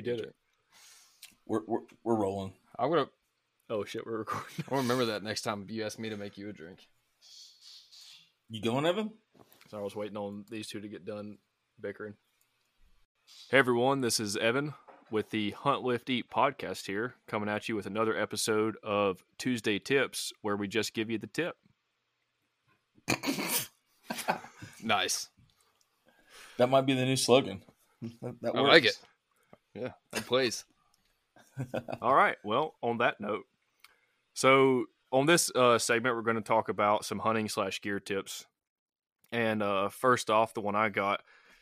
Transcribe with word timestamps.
you 0.00 0.16
did 0.16 0.20
it. 0.20 0.34
We're 1.46 1.60
we're, 1.66 1.80
we're 2.04 2.14
rolling. 2.14 2.54
I'm 2.78 2.88
gonna. 2.90 3.08
Oh 3.68 3.84
shit, 3.84 4.06
we're 4.06 4.18
recording. 4.18 4.64
I'll 4.70 4.78
remember 4.78 5.04
that 5.06 5.22
next 5.22 5.42
time 5.42 5.66
you 5.68 5.84
ask 5.84 5.98
me 5.98 6.08
to 6.08 6.16
make 6.16 6.38
you 6.38 6.48
a 6.48 6.52
drink. 6.52 6.88
You 8.48 8.62
going, 8.62 8.86
Evan? 8.86 9.10
So 9.70 9.78
I 9.78 9.82
was 9.82 9.94
waiting 9.94 10.16
on 10.16 10.46
these 10.50 10.68
two 10.68 10.80
to 10.80 10.88
get 10.88 11.04
done 11.04 11.38
bickering. 11.80 12.14
Hey 13.50 13.58
everyone, 13.58 14.00
this 14.00 14.18
is 14.18 14.36
Evan 14.36 14.74
with 15.10 15.30
the 15.30 15.50
Hunt 15.50 15.82
Lift 15.82 16.08
Eat 16.08 16.30
podcast 16.30 16.86
here, 16.86 17.14
coming 17.28 17.48
at 17.48 17.68
you 17.68 17.76
with 17.76 17.86
another 17.86 18.16
episode 18.16 18.76
of 18.82 19.22
Tuesday 19.38 19.78
Tips, 19.78 20.32
where 20.40 20.56
we 20.56 20.66
just 20.66 20.94
give 20.94 21.10
you 21.10 21.18
the 21.18 21.26
tip. 21.26 21.56
nice. 24.82 25.28
That 26.56 26.70
might 26.70 26.86
be 26.86 26.94
the 26.94 27.04
new 27.04 27.16
slogan. 27.16 27.62
That, 28.22 28.40
that 28.40 28.56
I 28.56 28.60
like 28.60 28.84
it. 28.86 28.98
Yeah, 29.74 29.92
plays. 30.12 30.64
All 32.02 32.14
right. 32.14 32.36
Well, 32.44 32.74
on 32.82 32.98
that 32.98 33.20
note, 33.20 33.44
so 34.34 34.86
on 35.12 35.26
this 35.26 35.50
uh, 35.54 35.78
segment, 35.78 36.16
we're 36.16 36.22
going 36.22 36.36
to 36.36 36.42
talk 36.42 36.68
about 36.68 37.04
some 37.04 37.18
hunting 37.18 37.48
slash 37.48 37.80
gear 37.80 38.00
tips. 38.00 38.46
And 39.32 39.62
uh, 39.62 39.88
first 39.88 40.30
off, 40.30 40.54
the 40.54 40.60
one 40.60 40.74
I 40.74 40.88
got, 40.88 41.20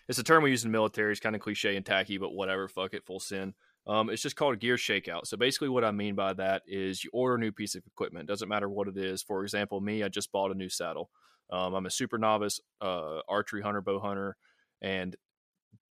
it's 0.09 0.19
a 0.19 0.25
term 0.25 0.43
we 0.43 0.51
use 0.51 0.65
in 0.65 0.71
the 0.71 0.77
military. 0.77 1.13
It's 1.13 1.21
kind 1.21 1.37
of 1.37 1.43
cliche 1.43 1.77
and 1.77 1.85
tacky, 1.85 2.19
but 2.19 2.33
whatever. 2.33 2.69
Fuck 2.69 2.95
it, 2.95 3.05
full 3.05 3.21
send. 3.21 3.55
Um, 3.87 4.11
it's 4.11 4.23
just 4.23 4.37
called 4.37 4.55
a 4.55 4.59
gear 4.59 4.77
shakeout. 4.77 5.27
So 5.27 5.37
basically, 5.37 5.71
what 5.71 5.85
I 5.85 5.91
mean 5.93 6.15
by 6.15 6.35
that 6.35 6.63
is 6.67 7.03
you 7.03 7.11
order 7.13 7.37
a 7.37 7.39
new 7.39 7.53
piece 7.53 7.75
of 7.75 7.87
equipment. 7.87 8.29
Doesn't 8.29 8.49
matter 8.49 8.69
what 8.69 8.89
it 8.89 8.97
is. 8.99 9.23
For 9.23 9.43
example, 9.43 9.81
me, 9.81 10.03
I 10.03 10.09
just 10.09 10.31
bought 10.31 10.51
a 10.51 10.55
new 10.55 10.69
saddle. 10.69 11.11
Um, 11.51 11.75
I'm 11.75 11.87
a 11.87 11.91
super 11.91 12.19
novice 12.19 12.61
uh, 12.83 13.21
archery 13.29 13.63
hunter, 13.63 13.81
bow 13.81 13.99
hunter, 13.99 14.37
and 14.83 15.17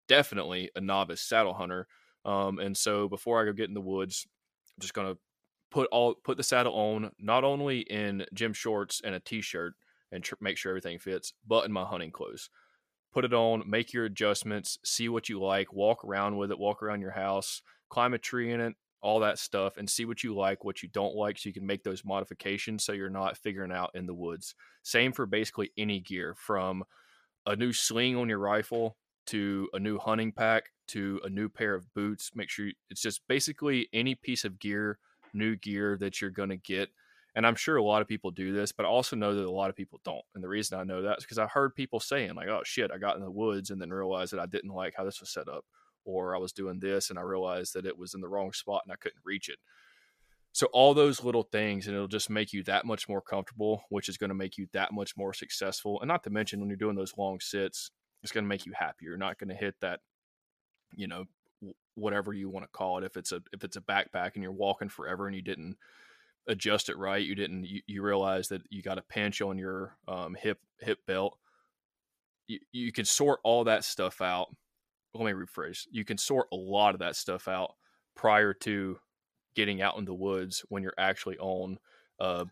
definitely 0.08 0.70
a 0.76 0.82
novice 0.82 1.22
saddle 1.22 1.56
hunter. 1.56 1.88
Um, 2.28 2.60
and 2.60 2.78
so 2.78 3.08
before 3.08 3.42
I 3.42 3.46
go 3.46 3.54
get 3.54 3.70
in 3.70 3.74
the 3.74 3.82
woods, 3.82 4.28
I'm 4.76 4.82
just 4.82 4.94
gonna 4.94 5.16
put 5.72 5.88
all 5.92 6.14
put 6.14 6.38
the 6.38 6.44
saddle 6.44 6.74
on, 6.74 7.12
not 7.18 7.44
only 7.44 7.80
in 7.80 8.26
gym 8.34 8.54
shorts 8.54 9.02
and 9.04 9.16
a 9.16 9.20
t-shirt, 9.20 9.74
and 10.12 10.24
tr- 10.24 10.36
make 10.42 10.58
sure 10.58 10.72
everything 10.72 11.00
fits, 11.00 11.34
but 11.48 11.66
in 11.66 11.72
my 11.72 11.86
hunting 11.86 12.12
clothes. 12.12 12.50
Put 13.14 13.26
it 13.26 13.34
on, 13.34 13.64
make 13.68 13.94
your 13.94 14.06
adjustments, 14.06 14.78
see 14.84 15.10
what 15.10 15.30
you 15.30 15.42
like, 15.42 15.74
walk 15.74 16.04
around 16.04 16.38
with 16.38 16.52
it, 16.52 16.60
walk 16.60 16.84
around 16.84 17.02
your 17.02 17.12
house, 17.12 17.62
climb 17.90 18.14
a 18.14 18.18
tree 18.18 18.52
in 18.52 18.60
it, 18.60 18.76
all 19.02 19.22
that 19.22 19.40
stuff, 19.40 19.78
and 19.78 19.90
see 19.90 20.06
what 20.06 20.24
you 20.24 20.36
like, 20.36 20.64
what 20.64 20.84
you 20.84 20.90
don't 20.90 21.16
like, 21.16 21.38
so 21.38 21.48
you 21.48 21.54
can 21.54 21.66
make 21.66 21.84
those 21.84 22.06
modifications 22.06 22.84
so 22.84 22.92
you're 22.92 23.10
not 23.10 23.38
figuring 23.38 23.72
out 23.72 23.92
in 23.96 24.06
the 24.06 24.14
woods. 24.14 24.54
Same 24.84 25.14
for 25.14 25.26
basically 25.26 25.72
any 25.78 26.00
gear, 26.00 26.36
from 26.38 26.84
a 27.46 27.56
new 27.56 27.72
sling 27.72 28.18
on 28.18 28.30
your 28.30 28.40
rifle 28.40 28.98
to 29.28 29.70
a 29.74 29.80
new 29.80 29.98
hunting 29.98 30.32
pack 30.32 30.72
to 30.88 31.20
a 31.24 31.30
new 31.30 31.50
pair 31.50 31.76
of 31.76 31.94
boots. 31.94 32.32
Make 32.34 32.50
sure 32.50 32.68
you, 32.68 32.74
it's 32.90 33.02
just 33.02 33.22
basically 33.28 33.90
any 33.94 34.16
piece 34.16 34.46
of 34.46 34.60
gear, 34.60 35.00
new 35.34 35.56
gear 35.56 35.98
that 36.00 36.22
you're 36.22 36.32
going 36.32 36.50
to 36.50 36.58
get. 36.58 36.90
And 37.36 37.46
I'm 37.46 37.56
sure 37.56 37.78
a 37.78 37.84
lot 37.84 38.02
of 38.02 38.08
people 38.08 38.32
do 38.32 38.52
this, 38.52 38.72
but 38.72 38.86
I 38.86 38.90
also 38.90 39.16
know 39.16 39.36
that 39.36 39.46
a 39.46 39.52
lot 39.52 39.70
of 39.70 39.76
people 39.76 40.02
don't. 40.04 40.24
And 40.34 40.44
the 40.44 40.48
reason 40.48 40.80
I 40.80 40.84
know 40.84 41.04
that 41.04 41.20
is 41.20 41.24
because 41.24 41.38
I 41.38 41.46
heard 41.46 41.76
people 41.76 42.00
saying, 42.00 42.34
like, 42.34 42.48
oh 42.48 42.62
shit, 42.64 42.90
I 42.92 42.98
got 42.98 43.16
in 43.16 43.22
the 43.22 43.30
woods 43.30 43.70
and 43.70 43.80
then 43.80 43.92
realized 43.92 44.34
that 44.34 44.40
I 44.40 44.48
didn't 44.48 44.74
like 44.74 44.96
how 44.98 45.04
this 45.04 45.20
was 45.20 45.32
set 45.32 45.48
up. 45.48 45.64
Or 46.04 46.36
I 46.36 46.40
was 46.40 46.54
doing 46.54 46.80
this 46.80 47.10
and 47.10 47.20
I 47.20 47.22
realized 47.22 47.74
that 47.76 47.86
it 47.86 47.98
was 47.98 48.14
in 48.14 48.22
the 48.22 48.30
wrong 48.30 48.54
spot 48.54 48.82
and 48.86 48.94
I 48.94 48.96
couldn't 48.96 49.22
reach 49.24 49.50
it. 49.50 49.58
So, 50.54 50.68
all 50.74 50.96
those 50.96 51.24
little 51.24 51.44
things, 51.44 51.86
and 51.86 51.96
it'll 51.96 52.08
just 52.08 52.32
make 52.32 52.52
you 52.52 52.64
that 52.64 52.86
much 52.86 53.08
more 53.08 53.22
comfortable, 53.22 53.84
which 53.90 54.10
is 54.10 54.18
going 54.18 54.30
to 54.30 54.36
make 54.36 54.58
you 54.58 54.66
that 54.74 54.92
much 54.92 55.16
more 55.16 55.32
successful. 55.32 56.02
And 56.02 56.08
not 56.08 56.24
to 56.24 56.32
mention, 56.32 56.60
when 56.60 56.70
you're 56.70 56.78
doing 56.78 56.96
those 56.96 57.16
long 57.16 57.40
sits, 57.40 57.92
it's 58.24 58.32
going 58.32 58.44
to 58.44 58.50
make 58.50 58.66
you 58.66 58.74
happy. 58.76 59.06
You're 59.06 59.18
not 59.18 59.40
going 59.40 59.50
to 59.50 59.56
hit 59.56 59.76
that, 59.82 60.02
you 60.96 61.08
know, 61.08 61.26
whatever 61.96 62.34
you 62.34 62.50
want 62.50 62.66
to 62.66 62.72
call 62.72 62.98
it. 62.98 63.04
If 63.04 63.18
it's 63.18 63.32
a 63.32 63.42
if 63.54 63.64
it's 63.64 63.78
a 63.78 63.82
backpack 63.82 64.34
and 64.34 64.44
you're 64.44 64.52
walking 64.52 64.90
forever 64.90 65.28
and 65.28 65.36
you 65.36 65.42
didn't 65.42 65.78
adjust 66.48 66.90
it 66.90 66.98
right, 66.98 67.26
you 67.26 67.36
didn't 67.36 67.66
you, 67.66 67.82
you 67.88 68.02
realize 68.02 68.48
that 68.50 68.62
you 68.70 68.82
got 68.82 68.98
a 68.98 69.04
pinch 69.04 69.42
on 69.42 69.58
your 69.58 69.98
um, 70.08 70.36
hip 70.36 70.60
hip 70.80 71.00
belt. 71.08 71.38
You 72.48 72.60
you 72.72 72.92
can 72.92 73.06
sort 73.06 73.40
all 73.44 73.64
that 73.66 73.84
stuff 73.84 74.22
out. 74.22 74.48
Let 75.14 75.26
me 75.26 75.32
rephrase. 75.32 75.88
You 75.92 76.06
can 76.06 76.18
sort 76.18 76.48
a 76.52 76.56
lot 76.56 76.94
of 76.94 77.00
that 77.00 77.16
stuff 77.16 77.48
out 77.48 77.74
prior 78.16 78.54
to 78.54 79.00
getting 79.56 79.82
out 79.82 79.98
in 79.98 80.06
the 80.06 80.14
woods 80.14 80.64
when 80.70 80.84
you're 80.84 80.94
actually 80.98 81.38
on 81.40 81.80
a 82.20 82.46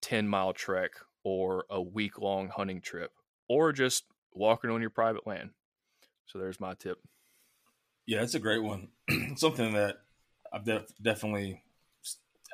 10 0.00 0.26
mile 0.26 0.52
trek 0.52 0.92
or 1.22 1.66
a 1.70 1.80
week 1.80 2.18
long 2.18 2.48
hunting 2.48 2.80
trip 2.80 3.12
or 3.48 3.72
just 3.72 4.04
walking 4.34 4.70
on 4.70 4.80
your 4.80 4.90
private 4.90 5.26
land. 5.26 5.50
So 6.26 6.38
there's 6.38 6.60
my 6.60 6.74
tip. 6.74 6.98
Yeah, 8.06 8.20
that's 8.20 8.34
a 8.34 8.40
great 8.40 8.62
one. 8.62 8.88
Something 9.36 9.74
that 9.74 9.98
I've 10.52 10.64
def- 10.64 10.92
definitely 11.00 11.62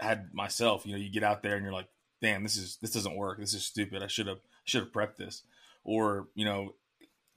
had 0.01 0.33
myself. 0.35 0.85
You 0.85 0.93
know, 0.93 0.99
you 0.99 1.11
get 1.11 1.23
out 1.23 1.43
there 1.43 1.55
and 1.57 1.65
you're 1.65 1.73
like, 1.73 1.89
"Damn, 2.21 2.43
this 2.43 2.57
is 2.57 2.79
this 2.81 2.93
doesn't 2.93 3.17
work. 3.17 3.39
This 3.39 3.55
is 3.55 3.65
stupid. 3.65 4.03
I 4.03 4.07
should 4.07 4.27
have 4.27 4.41
should 4.65 4.83
have 4.83 4.93
prepped 4.93 5.17
this." 5.17 5.43
Or 5.85 6.29
you 6.35 6.45
know, 6.45 6.75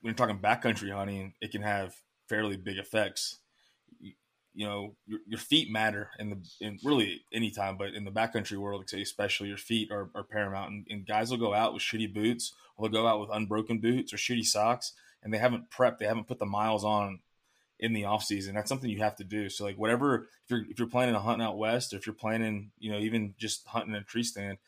when 0.00 0.10
you're 0.10 0.14
talking 0.14 0.38
backcountry 0.38 0.92
hunting, 0.92 1.34
it 1.40 1.52
can 1.52 1.62
have 1.62 1.94
fairly 2.28 2.56
big 2.56 2.78
effects. 2.78 3.38
You, 4.54 4.66
know, 4.66 4.96
your, 5.06 5.20
your 5.26 5.38
feet 5.38 5.70
matter 5.70 6.10
in 6.18 6.30
the 6.30 6.38
in 6.60 6.78
really 6.84 7.22
any 7.32 7.50
time, 7.50 7.76
but 7.78 7.94
in 7.94 8.04
the 8.04 8.10
backcountry 8.10 8.58
world, 8.58 8.84
especially 8.92 9.48
your 9.48 9.56
feet 9.56 9.90
are, 9.90 10.10
are 10.14 10.24
paramount. 10.24 10.70
And, 10.70 10.86
and 10.90 11.06
guys 11.06 11.30
will 11.30 11.38
go 11.38 11.54
out 11.54 11.72
with 11.72 11.82
shitty 11.82 12.12
boots, 12.12 12.52
or 12.76 12.88
they'll 12.88 13.02
go 13.02 13.08
out 13.08 13.20
with 13.20 13.30
unbroken 13.32 13.78
boots 13.78 14.12
or 14.12 14.16
shitty 14.16 14.44
socks, 14.44 14.92
and 15.22 15.32
they 15.32 15.38
haven't 15.38 15.70
prepped, 15.70 15.98
they 15.98 16.06
haven't 16.06 16.28
put 16.28 16.38
the 16.38 16.46
miles 16.46 16.84
on 16.84 17.20
in 17.82 17.92
the 17.92 18.04
off 18.04 18.24
season. 18.24 18.54
That's 18.54 18.68
something 18.68 18.88
you 18.88 19.02
have 19.02 19.16
to 19.16 19.24
do. 19.24 19.48
So 19.48 19.64
like 19.64 19.76
whatever 19.76 20.28
if 20.44 20.50
you're 20.50 20.64
if 20.70 20.78
you're 20.78 20.88
planning 20.88 21.14
a 21.14 21.20
hunt 21.20 21.42
out 21.42 21.58
west, 21.58 21.92
or 21.92 21.96
if 21.96 22.06
you're 22.06 22.14
planning, 22.14 22.70
you 22.78 22.92
know, 22.92 22.98
even 22.98 23.34
just 23.38 23.66
hunting 23.66 23.94
a 23.94 24.02
tree 24.02 24.22
stand, 24.22 24.58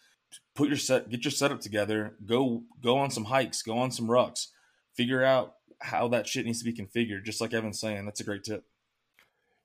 put 0.55 0.69
your 0.69 0.77
set 0.77 1.09
get 1.09 1.25
your 1.25 1.31
setup 1.31 1.61
together, 1.61 2.17
go 2.27 2.65
go 2.83 2.99
on 2.99 3.11
some 3.11 3.25
hikes, 3.25 3.63
go 3.63 3.79
on 3.79 3.91
some 3.91 4.09
rucks, 4.09 4.49
figure 4.95 5.23
out 5.23 5.55
how 5.81 6.09
that 6.09 6.27
shit 6.27 6.45
needs 6.45 6.63
to 6.63 6.65
be 6.65 6.73
configured, 6.73 7.25
just 7.25 7.41
like 7.41 7.55
Evan's 7.55 7.81
saying. 7.81 8.05
That's 8.05 8.21
a 8.21 8.25
great 8.25 8.45
tip. 8.45 8.65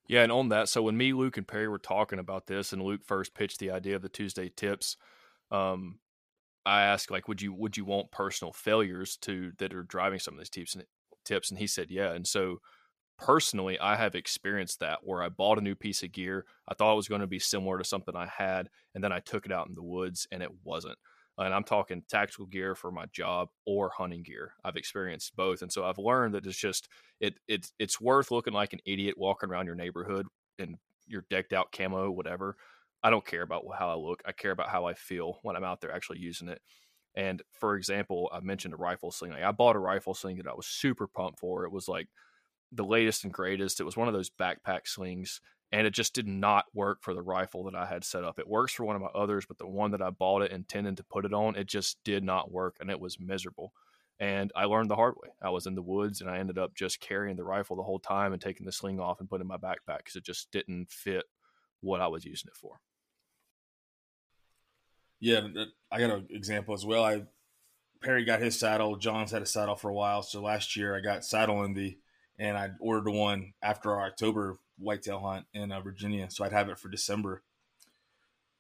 Yeah, 0.10 0.24
and 0.24 0.32
on 0.34 0.50
that, 0.50 0.70
so 0.70 0.84
when 0.84 0.98
me, 0.98 1.14
Luke, 1.14 1.38
and 1.38 1.48
Perry 1.48 1.70
were 1.70 1.80
talking 1.80 2.20
about 2.20 2.48
this, 2.48 2.74
and 2.74 2.82
Luke 2.84 3.06
first 3.06 3.36
pitched 3.36 3.60
the 3.60 3.72
idea 3.72 3.96
of 3.96 4.02
the 4.02 4.10
Tuesday 4.10 4.50
tips, 4.50 4.98
um, 5.52 6.00
I 6.66 6.84
asked 6.84 7.12
like, 7.12 7.28
would 7.28 7.42
you 7.42 7.54
would 7.54 7.78
you 7.78 7.86
want 7.86 8.12
personal 8.12 8.54
failures 8.54 9.18
to 9.24 9.54
that 9.60 9.74
are 9.74 9.84
driving 9.84 10.20
some 10.20 10.36
of 10.36 10.40
these 10.40 10.50
tips 10.50 10.76
and 10.76 10.86
tips, 11.26 11.52
and 11.52 11.60
he 11.60 11.68
said 11.68 11.92
yeah, 11.92 12.14
and 12.14 12.28
so 12.28 12.60
personally, 13.20 13.80
I 13.80 13.96
have 13.98 14.16
experienced 14.16 14.82
that 14.82 15.00
where 15.04 15.24
I 15.24 15.30
bought 15.30 15.60
a 15.60 15.64
new 15.64 15.76
piece 15.76 16.04
of 16.04 16.12
gear. 16.14 16.46
I 16.68 16.76
thought 16.76 16.94
it 16.94 16.98
was 16.98 17.10
going 17.10 17.22
to 17.22 17.28
be 17.28 17.40
similar 17.40 17.78
to 17.80 17.86
something 17.86 18.16
I 18.16 18.28
had, 18.28 18.70
and 18.96 19.04
then 19.04 19.14
I 19.14 19.22
took 19.22 19.46
it 19.46 19.54
out 19.54 19.70
in 19.70 19.76
the 19.76 19.84
woods 19.84 20.28
and 20.32 20.44
it 20.44 20.52
wasn't. 20.64 21.00
And 21.40 21.54
I'm 21.54 21.64
talking 21.64 22.04
tactical 22.10 22.46
gear 22.46 22.76
for 22.76 22.92
my 22.92 23.06
job 23.08 23.50
or 23.66 23.92
hunting 23.96 24.24
gear. 24.24 24.54
I've 24.64 24.76
experienced 24.76 25.36
both, 25.36 25.62
and 25.62 25.72
so 25.72 25.86
I've 25.86 25.98
learned 25.98 26.36
that 26.36 26.46
it's 26.46 26.58
just 26.58 26.90
it 27.20 27.36
it's 27.48 27.74
it's 27.80 28.02
worth 28.02 28.32
looking 28.32 28.54
like 28.54 28.74
an 28.74 28.80
idiot 28.86 29.16
walking 29.18 29.50
around 29.50 29.66
your 29.66 29.76
neighborhood 29.76 30.28
in 30.58 30.78
your 31.08 31.26
decked 31.30 31.54
out 31.54 31.72
camo, 31.72 32.12
whatever. 32.12 32.58
I 33.02 33.10
don't 33.10 33.26
care 33.26 33.42
about 33.44 33.64
how 33.78 33.90
I 33.90 33.96
look. 33.96 34.22
I 34.26 34.34
care 34.34 34.52
about 34.52 34.70
how 34.70 34.86
I 34.86 34.94
feel 34.94 35.40
when 35.44 35.56
I'm 35.56 35.64
out 35.64 35.82
there 35.82 35.92
actually 35.94 36.20
using 36.20 36.50
it. 36.50 36.62
And 37.16 37.42
for 37.52 37.76
example, 37.76 38.30
I 38.34 38.40
mentioned 38.42 38.74
a 38.74 38.78
rifle 38.78 39.12
sling. 39.12 39.32
Like 39.32 39.44
I 39.44 39.52
bought 39.52 39.76
a 39.76 39.80
rifle 39.80 40.14
sling 40.14 40.38
that 40.38 40.48
I 40.48 40.54
was 40.54 40.68
super 40.68 41.08
pumped 41.08 41.40
for. 41.40 41.66
It 41.66 41.72
was 41.72 41.88
like 41.88 42.10
the 42.72 42.86
latest 42.86 43.24
and 43.24 43.34
greatest. 43.34 43.80
It 43.80 43.86
was 43.86 43.98
one 43.98 44.08
of 44.08 44.14
those 44.14 44.30
backpack 44.30 44.88
slings, 44.88 45.42
and 45.72 45.86
it 45.86 45.94
just 45.94 46.14
did 46.14 46.28
not 46.28 46.66
work 46.74 47.02
for 47.02 47.14
the 47.14 47.22
rifle 47.22 47.64
that 47.66 47.76
I 47.76 47.86
had 47.86 48.04
set 48.04 48.24
up. 48.24 48.40
It 48.40 48.48
works 48.48 48.74
for 48.74 48.86
one 48.86 48.96
of 48.96 49.02
my 49.02 49.10
others, 49.10 49.46
but 49.46 49.58
the 49.58 49.68
one 49.68 49.92
that 49.92 50.02
I 50.02 50.10
bought 50.10 50.42
it 50.42 50.52
intending 50.52 50.96
to 50.96 51.04
put 51.04 51.26
it 51.26 51.34
on, 51.34 51.56
it 51.56 51.68
just 51.68 51.98
did 52.04 52.24
not 52.24 52.52
work, 52.52 52.78
and 52.80 52.90
it 52.90 53.00
was 53.00 53.20
miserable. 53.20 53.74
And 54.20 54.52
I 54.56 54.66
learned 54.66 54.90
the 54.90 54.96
hard 54.96 55.16
way. 55.22 55.30
I 55.42 55.50
was 55.50 55.66
in 55.66 55.76
the 55.76 55.82
woods, 55.82 56.22
and 56.22 56.30
I 56.30 56.40
ended 56.40 56.58
up 56.58 56.76
just 56.76 57.00
carrying 57.00 57.38
the 57.38 57.44
rifle 57.44 57.76
the 57.76 57.84
whole 57.84 58.00
time 58.00 58.34
and 58.34 58.42
taking 58.42 58.66
the 58.66 58.72
sling 58.72 59.00
off 59.00 59.20
and 59.20 59.30
putting 59.30 59.44
in 59.44 59.48
my 59.48 59.58
backpack 59.58 60.00
because 60.00 60.16
it 60.16 60.24
just 60.24 60.52
didn't 60.52 60.92
fit 60.92 61.26
what 61.82 62.02
I 62.02 62.08
was 62.08 62.26
using 62.26 62.50
it 62.50 62.58
for. 62.58 62.80
Yeah, 65.20 65.42
I 65.92 66.00
got 66.00 66.12
an 66.12 66.28
example 66.30 66.74
as 66.74 66.86
well. 66.86 67.04
I 67.04 67.24
Perry 68.02 68.24
got 68.24 68.42
his 68.42 68.58
saddle. 68.58 68.96
John's 68.96 69.32
had 69.32 69.42
a 69.42 69.46
saddle 69.46 69.76
for 69.76 69.90
a 69.90 69.94
while. 69.94 70.24
So 70.24 70.42
last 70.42 70.76
year 70.76 70.96
I 70.96 71.02
got 71.02 71.26
saddle 71.26 71.64
envy 71.64 72.00
and 72.38 72.58
I 72.58 72.70
ordered 72.80 73.10
one 73.12 73.54
after 73.62 73.92
our 73.92 74.08
October 74.08 74.58
whitetail 74.80 75.20
hunt 75.20 75.46
in 75.54 75.72
uh, 75.72 75.82
Virginia, 75.82 76.30
so 76.30 76.44
I'd 76.44 76.54
have 76.54 76.70
it 76.70 76.80
for 76.80 76.90
December. 76.90 77.44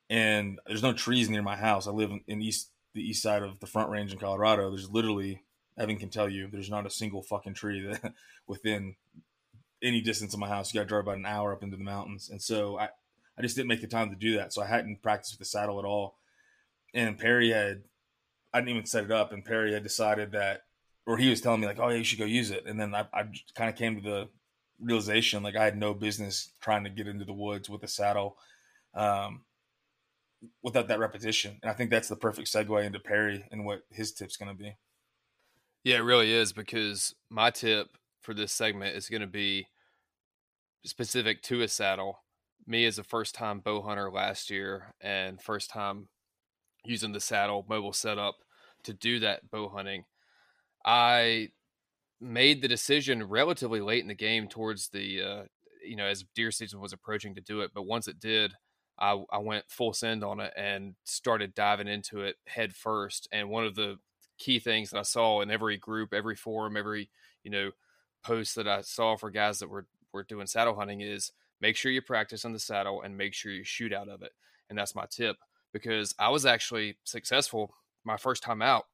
And 0.09 0.59
there's 0.65 0.83
no 0.83 0.93
trees 0.93 1.29
near 1.29 1.41
my 1.41 1.55
house. 1.55 1.87
I 1.87 1.91
live 1.91 2.11
in, 2.11 2.21
in 2.27 2.41
east 2.41 2.69
the 2.93 3.07
east 3.07 3.21
side 3.21 3.43
of 3.43 3.59
the 3.59 3.67
Front 3.67 3.91
Range 3.91 4.11
in 4.11 4.19
Colorado. 4.19 4.69
There's 4.69 4.89
literally 4.89 5.43
Evan 5.77 5.97
can 5.97 6.09
tell 6.09 6.27
you 6.27 6.47
there's 6.47 6.69
not 6.69 6.85
a 6.85 6.89
single 6.89 7.21
fucking 7.21 7.53
tree 7.53 7.81
that 7.91 8.13
within 8.47 8.95
any 9.81 10.01
distance 10.01 10.33
of 10.33 10.39
my 10.39 10.49
house. 10.49 10.73
You 10.73 10.79
got 10.79 10.83
to 10.83 10.89
drive 10.89 11.03
about 11.03 11.17
an 11.17 11.25
hour 11.25 11.53
up 11.53 11.63
into 11.63 11.77
the 11.77 11.83
mountains, 11.83 12.29
and 12.29 12.41
so 12.41 12.77
I 12.79 12.89
I 13.37 13.41
just 13.41 13.55
didn't 13.55 13.69
make 13.69 13.81
the 13.81 13.87
time 13.87 14.09
to 14.09 14.15
do 14.15 14.35
that. 14.37 14.53
So 14.53 14.61
I 14.61 14.67
hadn't 14.67 15.01
practiced 15.01 15.33
with 15.33 15.39
the 15.39 15.45
saddle 15.45 15.79
at 15.79 15.85
all. 15.85 16.17
And 16.93 17.17
Perry 17.17 17.51
had 17.51 17.83
I 18.53 18.59
didn't 18.59 18.69
even 18.69 18.85
set 18.85 19.03
it 19.03 19.11
up, 19.11 19.31
and 19.31 19.45
Perry 19.45 19.73
had 19.73 19.83
decided 19.83 20.31
that 20.31 20.63
or 21.09 21.17
he 21.17 21.29
was 21.29 21.41
telling 21.41 21.59
me 21.59 21.65
like, 21.65 21.79
oh, 21.79 21.89
yeah, 21.89 21.97
you 21.97 22.03
should 22.03 22.19
go 22.19 22.25
use 22.25 22.51
it. 22.51 22.65
And 22.67 22.79
then 22.79 22.93
I, 22.93 23.07
I 23.11 23.23
kind 23.55 23.67
of 23.67 23.75
came 23.75 23.95
to 23.95 24.01
the 24.01 24.29
realization 24.81 25.43
like 25.43 25.55
I 25.55 25.65
had 25.65 25.77
no 25.77 25.93
business 25.93 26.51
trying 26.61 26.83
to 26.83 26.89
get 26.89 27.07
into 27.07 27.25
the 27.25 27.33
woods 27.33 27.69
with 27.69 27.83
a 27.83 27.87
saddle 27.87 28.37
um, 28.93 29.41
without 30.63 30.87
that 30.87 30.99
repetition. 30.99 31.57
And 31.61 31.69
I 31.69 31.73
think 31.73 31.89
that's 31.89 32.07
the 32.07 32.15
perfect 32.15 32.51
segue 32.51 32.85
into 32.85 32.99
Perry 32.99 33.45
and 33.51 33.65
what 33.65 33.83
his 33.89 34.11
tip's 34.11 34.37
going 34.37 34.55
to 34.55 34.63
be. 34.63 34.75
Yeah, 35.83 35.97
it 35.97 36.03
really 36.03 36.33
is 36.33 36.53
because 36.53 37.15
my 37.29 37.51
tip 37.51 37.87
for 38.21 38.33
this 38.33 38.51
segment 38.51 38.95
is 38.95 39.09
going 39.09 39.21
to 39.21 39.27
be 39.27 39.67
specific 40.83 41.41
to 41.43 41.61
a 41.61 41.67
saddle. 41.67 42.19
Me 42.67 42.85
as 42.85 42.99
a 42.99 43.03
first 43.03 43.33
time 43.33 43.59
bow 43.59 43.81
hunter 43.81 44.11
last 44.11 44.49
year 44.49 44.93
and 45.01 45.41
first 45.41 45.69
time 45.69 46.07
using 46.85 47.11
the 47.11 47.19
saddle 47.19 47.65
mobile 47.67 47.93
setup 47.93 48.35
to 48.83 48.93
do 48.93 49.19
that 49.19 49.49
bow 49.49 49.69
hunting. 49.69 50.05
I 50.85 51.49
made 52.21 52.61
the 52.61 52.67
decision 52.67 53.23
relatively 53.23 53.81
late 53.81 54.01
in 54.01 54.07
the 54.07 54.15
game 54.15 54.47
towards 54.47 54.89
the 54.89 55.21
uh, 55.21 55.43
you 55.83 55.95
know 55.95 56.05
as 56.05 56.25
deer 56.35 56.51
season 56.51 56.79
was 56.79 56.93
approaching 56.93 57.35
to 57.35 57.41
do 57.41 57.61
it 57.61 57.71
but 57.73 57.85
once 57.85 58.07
it 58.07 58.19
did 58.19 58.53
I, 59.01 59.23
I 59.31 59.37
went 59.37 59.63
full 59.69 59.93
send 59.93 60.25
on 60.25 60.41
it 60.41 60.51
and 60.57 60.95
started 61.05 61.55
diving 61.55 61.87
into 61.87 62.21
it 62.21 62.35
head 62.47 62.75
first 62.75 63.29
and 63.31 63.49
one 63.49 63.65
of 63.65 63.75
the 63.75 63.97
key 64.37 64.59
things 64.59 64.89
that 64.89 64.99
i 64.99 65.03
saw 65.03 65.41
in 65.41 65.49
every 65.51 65.77
group 65.77 66.13
every 66.13 66.35
forum 66.35 66.75
every 66.75 67.09
you 67.43 67.51
know 67.51 67.71
post 68.23 68.55
that 68.55 68.67
i 68.67 68.81
saw 68.81 69.15
for 69.15 69.29
guys 69.29 69.59
that 69.59 69.69
were 69.69 69.85
were 70.13 70.23
doing 70.23 70.47
saddle 70.47 70.75
hunting 70.75 71.01
is 71.01 71.31
make 71.61 71.75
sure 71.75 71.91
you 71.91 72.01
practice 72.01 72.43
on 72.43 72.53
the 72.53 72.59
saddle 72.59 73.01
and 73.01 73.17
make 73.17 73.33
sure 73.33 73.51
you 73.51 73.63
shoot 73.63 73.93
out 73.93 74.09
of 74.09 74.21
it 74.21 74.31
and 74.69 74.77
that's 74.77 74.95
my 74.95 75.05
tip 75.09 75.37
because 75.71 76.13
i 76.19 76.27
was 76.29 76.45
actually 76.45 76.97
successful 77.05 77.73
my 78.03 78.17
first 78.17 78.43
time 78.43 78.61
out. 78.61 78.85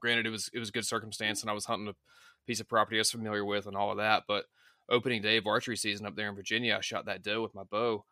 Granted 0.00 0.26
it 0.26 0.30
was 0.30 0.50
it 0.52 0.58
was 0.58 0.70
good 0.70 0.84
circumstance 0.84 1.40
and 1.40 1.50
i 1.50 1.54
was 1.54 1.64
hunting 1.64 1.88
a 1.88 1.94
piece 2.46 2.60
of 2.60 2.68
property 2.68 2.98
I 2.98 3.00
was 3.00 3.10
familiar 3.10 3.44
with 3.44 3.66
and 3.66 3.76
all 3.76 3.90
of 3.90 3.98
that. 3.98 4.24
But 4.26 4.44
opening 4.88 5.22
day 5.22 5.36
of 5.36 5.46
archery 5.46 5.76
season 5.76 6.06
up 6.06 6.16
there 6.16 6.28
in 6.28 6.34
Virginia, 6.36 6.76
I 6.76 6.80
shot 6.80 7.06
that 7.06 7.22
doe 7.22 7.42
with 7.42 7.54
my 7.54 7.64
bow. 7.64 8.04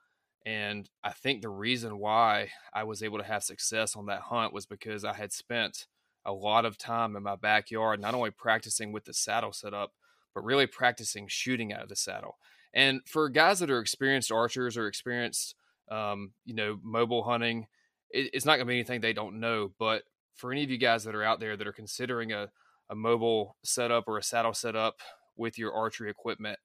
And 0.46 0.88
I 1.02 1.12
think 1.12 1.40
the 1.40 1.48
reason 1.48 1.98
why 1.98 2.50
I 2.72 2.84
was 2.84 3.02
able 3.02 3.18
to 3.18 3.24
have 3.24 3.42
success 3.42 3.96
on 3.96 4.06
that 4.06 4.22
hunt 4.22 4.52
was 4.52 4.66
because 4.66 5.04
I 5.04 5.14
had 5.14 5.32
spent 5.32 5.86
a 6.26 6.32
lot 6.32 6.64
of 6.64 6.78
time 6.78 7.16
in 7.16 7.22
my 7.22 7.36
backyard, 7.36 8.00
not 8.00 8.14
only 8.14 8.30
practicing 8.30 8.92
with 8.92 9.04
the 9.04 9.14
saddle 9.14 9.52
setup, 9.52 9.92
but 10.34 10.44
really 10.44 10.66
practicing 10.66 11.28
shooting 11.28 11.72
out 11.72 11.82
of 11.82 11.88
the 11.88 11.96
saddle. 11.96 12.38
And 12.74 13.00
for 13.06 13.28
guys 13.28 13.60
that 13.60 13.70
are 13.70 13.80
experienced 13.80 14.32
archers 14.32 14.76
or 14.76 14.86
experienced, 14.86 15.54
um, 15.90 16.32
you 16.44 16.54
know, 16.54 16.78
mobile 16.82 17.22
hunting, 17.22 17.66
it, 18.10 18.30
it's 18.32 18.44
not 18.44 18.56
going 18.56 18.66
to 18.66 18.70
be 18.70 18.74
anything 18.74 19.00
they 19.00 19.12
don't 19.12 19.38
know. 19.38 19.72
But 19.78 20.02
for 20.34 20.50
any 20.50 20.64
of 20.64 20.70
you 20.70 20.78
guys 20.78 21.04
that 21.04 21.14
are 21.14 21.22
out 21.22 21.40
there 21.40 21.56
that 21.56 21.66
are 21.66 21.72
considering 21.72 22.32
a, 22.32 22.48
a 22.90 22.94
mobile 22.94 23.56
setup 23.64 24.04
or 24.06 24.18
a 24.18 24.22
saddle 24.22 24.54
setup 24.54 24.96
with 25.36 25.58
your 25.58 25.72
archery 25.72 26.10
equipment, 26.10 26.58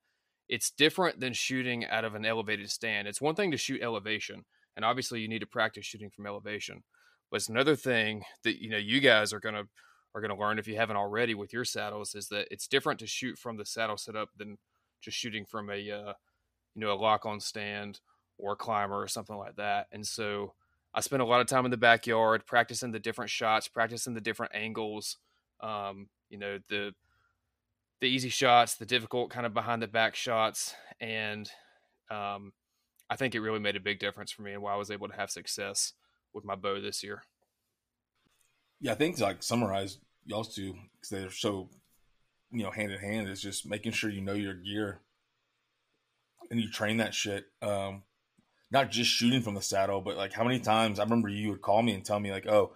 it's 0.47 0.71
different 0.71 1.19
than 1.19 1.33
shooting 1.33 1.85
out 1.85 2.05
of 2.05 2.15
an 2.15 2.25
elevated 2.25 2.69
stand. 2.69 3.07
It's 3.07 3.21
one 3.21 3.35
thing 3.35 3.51
to 3.51 3.57
shoot 3.57 3.81
elevation, 3.81 4.45
and 4.75 4.83
obviously 4.83 5.21
you 5.21 5.27
need 5.27 5.39
to 5.39 5.47
practice 5.47 5.85
shooting 5.85 6.09
from 6.09 6.25
elevation. 6.25 6.83
But 7.29 7.37
it's 7.37 7.49
another 7.49 7.75
thing 7.75 8.23
that 8.43 8.61
you 8.61 8.69
know 8.69 8.77
you 8.77 8.99
guys 8.99 9.31
are 9.33 9.39
gonna 9.39 9.63
are 10.15 10.21
gonna 10.21 10.37
learn 10.37 10.59
if 10.59 10.67
you 10.67 10.75
haven't 10.75 10.97
already 10.97 11.35
with 11.35 11.53
your 11.53 11.65
saddles 11.65 12.15
is 12.15 12.27
that 12.29 12.47
it's 12.49 12.67
different 12.67 12.99
to 12.99 13.07
shoot 13.07 13.37
from 13.37 13.57
the 13.57 13.65
saddle 13.65 13.97
setup 13.97 14.29
than 14.37 14.57
just 15.01 15.17
shooting 15.17 15.45
from 15.45 15.69
a 15.69 15.91
uh, 15.91 16.13
you 16.75 16.81
know 16.81 16.91
a 16.91 16.95
lock 16.95 17.25
on 17.25 17.39
stand 17.39 17.99
or 18.37 18.53
a 18.53 18.55
climber 18.55 19.01
or 19.01 19.07
something 19.07 19.35
like 19.35 19.55
that. 19.57 19.87
And 19.91 20.05
so 20.05 20.53
I 20.93 21.01
spent 21.01 21.21
a 21.21 21.25
lot 21.25 21.41
of 21.41 21.47
time 21.47 21.65
in 21.65 21.71
the 21.71 21.77
backyard 21.77 22.45
practicing 22.47 22.91
the 22.91 22.99
different 22.99 23.29
shots, 23.29 23.67
practicing 23.67 24.13
the 24.13 24.21
different 24.21 24.55
angles, 24.55 25.17
um, 25.61 26.07
you 26.29 26.37
know 26.37 26.59
the 26.69 26.93
the 28.01 28.07
easy 28.07 28.29
shots, 28.29 28.75
the 28.75 28.85
difficult 28.85 29.29
kind 29.29 29.45
of 29.45 29.53
behind 29.53 29.81
the 29.81 29.87
back 29.87 30.15
shots, 30.15 30.73
and 31.01 31.49
um, 32.09 32.53
I 33.09 33.15
think 33.15 33.35
it 33.35 33.41
really 33.41 33.59
made 33.59 33.75
a 33.75 33.81
big 33.81 33.99
difference 33.99 34.31
for 34.31 34.41
me 34.41 34.53
and 34.53 34.61
why 34.61 34.73
I 34.73 34.77
was 34.77 34.91
able 34.91 35.07
to 35.07 35.15
have 35.15 35.29
success 35.29 35.93
with 36.33 36.45
my 36.45 36.55
bow 36.55 36.79
this 36.79 37.03
year. 37.03 37.23
Yeah, 38.79 38.93
I 38.93 38.95
think 38.95 39.17
to 39.17 39.23
like 39.23 39.43
summarize 39.43 39.97
y'all 40.25 40.43
two 40.43 40.75
because 40.93 41.09
they're 41.09 41.31
so 41.31 41.69
you 42.51 42.63
know 42.63 42.71
hand 42.71 42.91
in 42.91 42.99
hand 42.99 43.27
is 43.27 43.41
just 43.41 43.67
making 43.67 43.91
sure 43.91 44.09
you 44.09 44.21
know 44.21 44.33
your 44.33 44.53
gear 44.53 45.01
and 46.49 46.59
you 46.59 46.69
train 46.69 46.97
that 46.97 47.13
shit. 47.13 47.45
Um, 47.61 48.03
not 48.71 48.91
just 48.91 49.09
shooting 49.09 49.41
from 49.41 49.55
the 49.55 49.61
saddle, 49.61 50.01
but 50.01 50.17
like 50.17 50.33
how 50.33 50.43
many 50.43 50.59
times 50.59 50.99
I 50.99 51.03
remember 51.03 51.29
you 51.29 51.49
would 51.49 51.61
call 51.61 51.81
me 51.81 51.93
and 51.93 52.05
tell 52.05 52.19
me 52.19 52.31
like, 52.31 52.47
oh, 52.47 52.73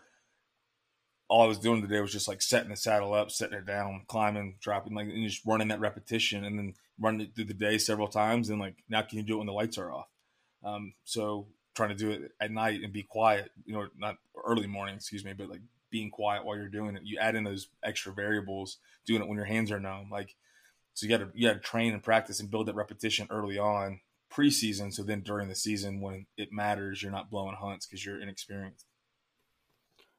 all 1.34 1.42
I 1.42 1.48
was 1.48 1.58
doing 1.58 1.82
today 1.82 2.00
was 2.00 2.12
just 2.12 2.28
like 2.28 2.44
setting 2.44 2.70
the 2.70 2.76
saddle 2.76 3.12
up, 3.12 3.32
setting 3.32 3.58
it 3.58 3.66
down, 3.66 4.04
climbing, 4.06 4.58
dropping, 4.62 4.94
like, 4.94 5.08
and 5.08 5.28
just 5.28 5.44
running 5.48 5.70
that 5.70 5.80
repetition 5.80 6.46
and 6.46 6.60
then 6.60 6.76
running 7.00 7.22
it 7.22 7.34
through 7.34 7.46
the 7.46 7.56
day 7.56 7.80
several 7.80 8.08
times. 8.08 8.52
And 8.52 8.60
like, 8.60 8.76
now 8.88 9.02
can 9.02 9.18
you 9.18 9.24
do 9.24 9.34
it 9.34 9.38
when 9.38 9.48
the 9.48 9.54
lights 9.54 9.80
are 9.80 9.92
off? 9.92 10.10
Um, 10.64 10.94
so 11.06 11.48
trying 11.74 11.90
to 11.90 11.96
do 11.96 12.12
it 12.12 12.34
at 12.40 12.52
night 12.52 12.82
and 12.84 12.94
be 12.94 13.02
quiet, 13.02 13.50
you 13.66 13.74
know, 13.74 13.88
not 13.98 14.18
early 14.46 14.68
morning, 14.68 14.94
excuse 14.94 15.26
me, 15.26 15.34
but 15.34 15.50
like 15.50 15.62
being 15.90 16.12
quiet 16.12 16.46
while 16.46 16.56
you're 16.56 16.68
doing 16.68 16.96
it. 16.96 17.02
You 17.04 17.18
add 17.18 17.34
in 17.34 17.44
those 17.44 17.68
extra 17.84 18.14
variables, 18.14 18.78
doing 19.08 19.24
it 19.24 19.28
when 19.28 19.38
your 19.38 19.48
hands 19.48 19.72
are 19.72 19.80
numb. 19.80 20.10
Like, 20.12 20.36
so 20.94 21.08
you 21.08 21.10
got 21.10 21.26
to, 21.26 21.32
you 21.34 21.48
got 21.48 21.56
to 21.56 21.60
train 21.62 21.94
and 21.94 22.04
practice 22.04 22.42
and 22.42 22.52
build 22.52 22.68
that 22.68 22.76
repetition 22.76 23.26
early 23.32 23.58
on 23.58 24.02
preseason. 24.32 24.94
So 24.94 25.02
then 25.02 25.22
during 25.22 25.50
the 25.50 25.56
season, 25.56 26.00
when 26.00 26.28
it 26.38 26.54
matters, 26.54 27.02
you're 27.02 27.12
not 27.12 27.32
blowing 27.32 27.56
hunts 27.60 27.88
because 27.88 28.06
you're 28.06 28.22
inexperienced. 28.22 28.86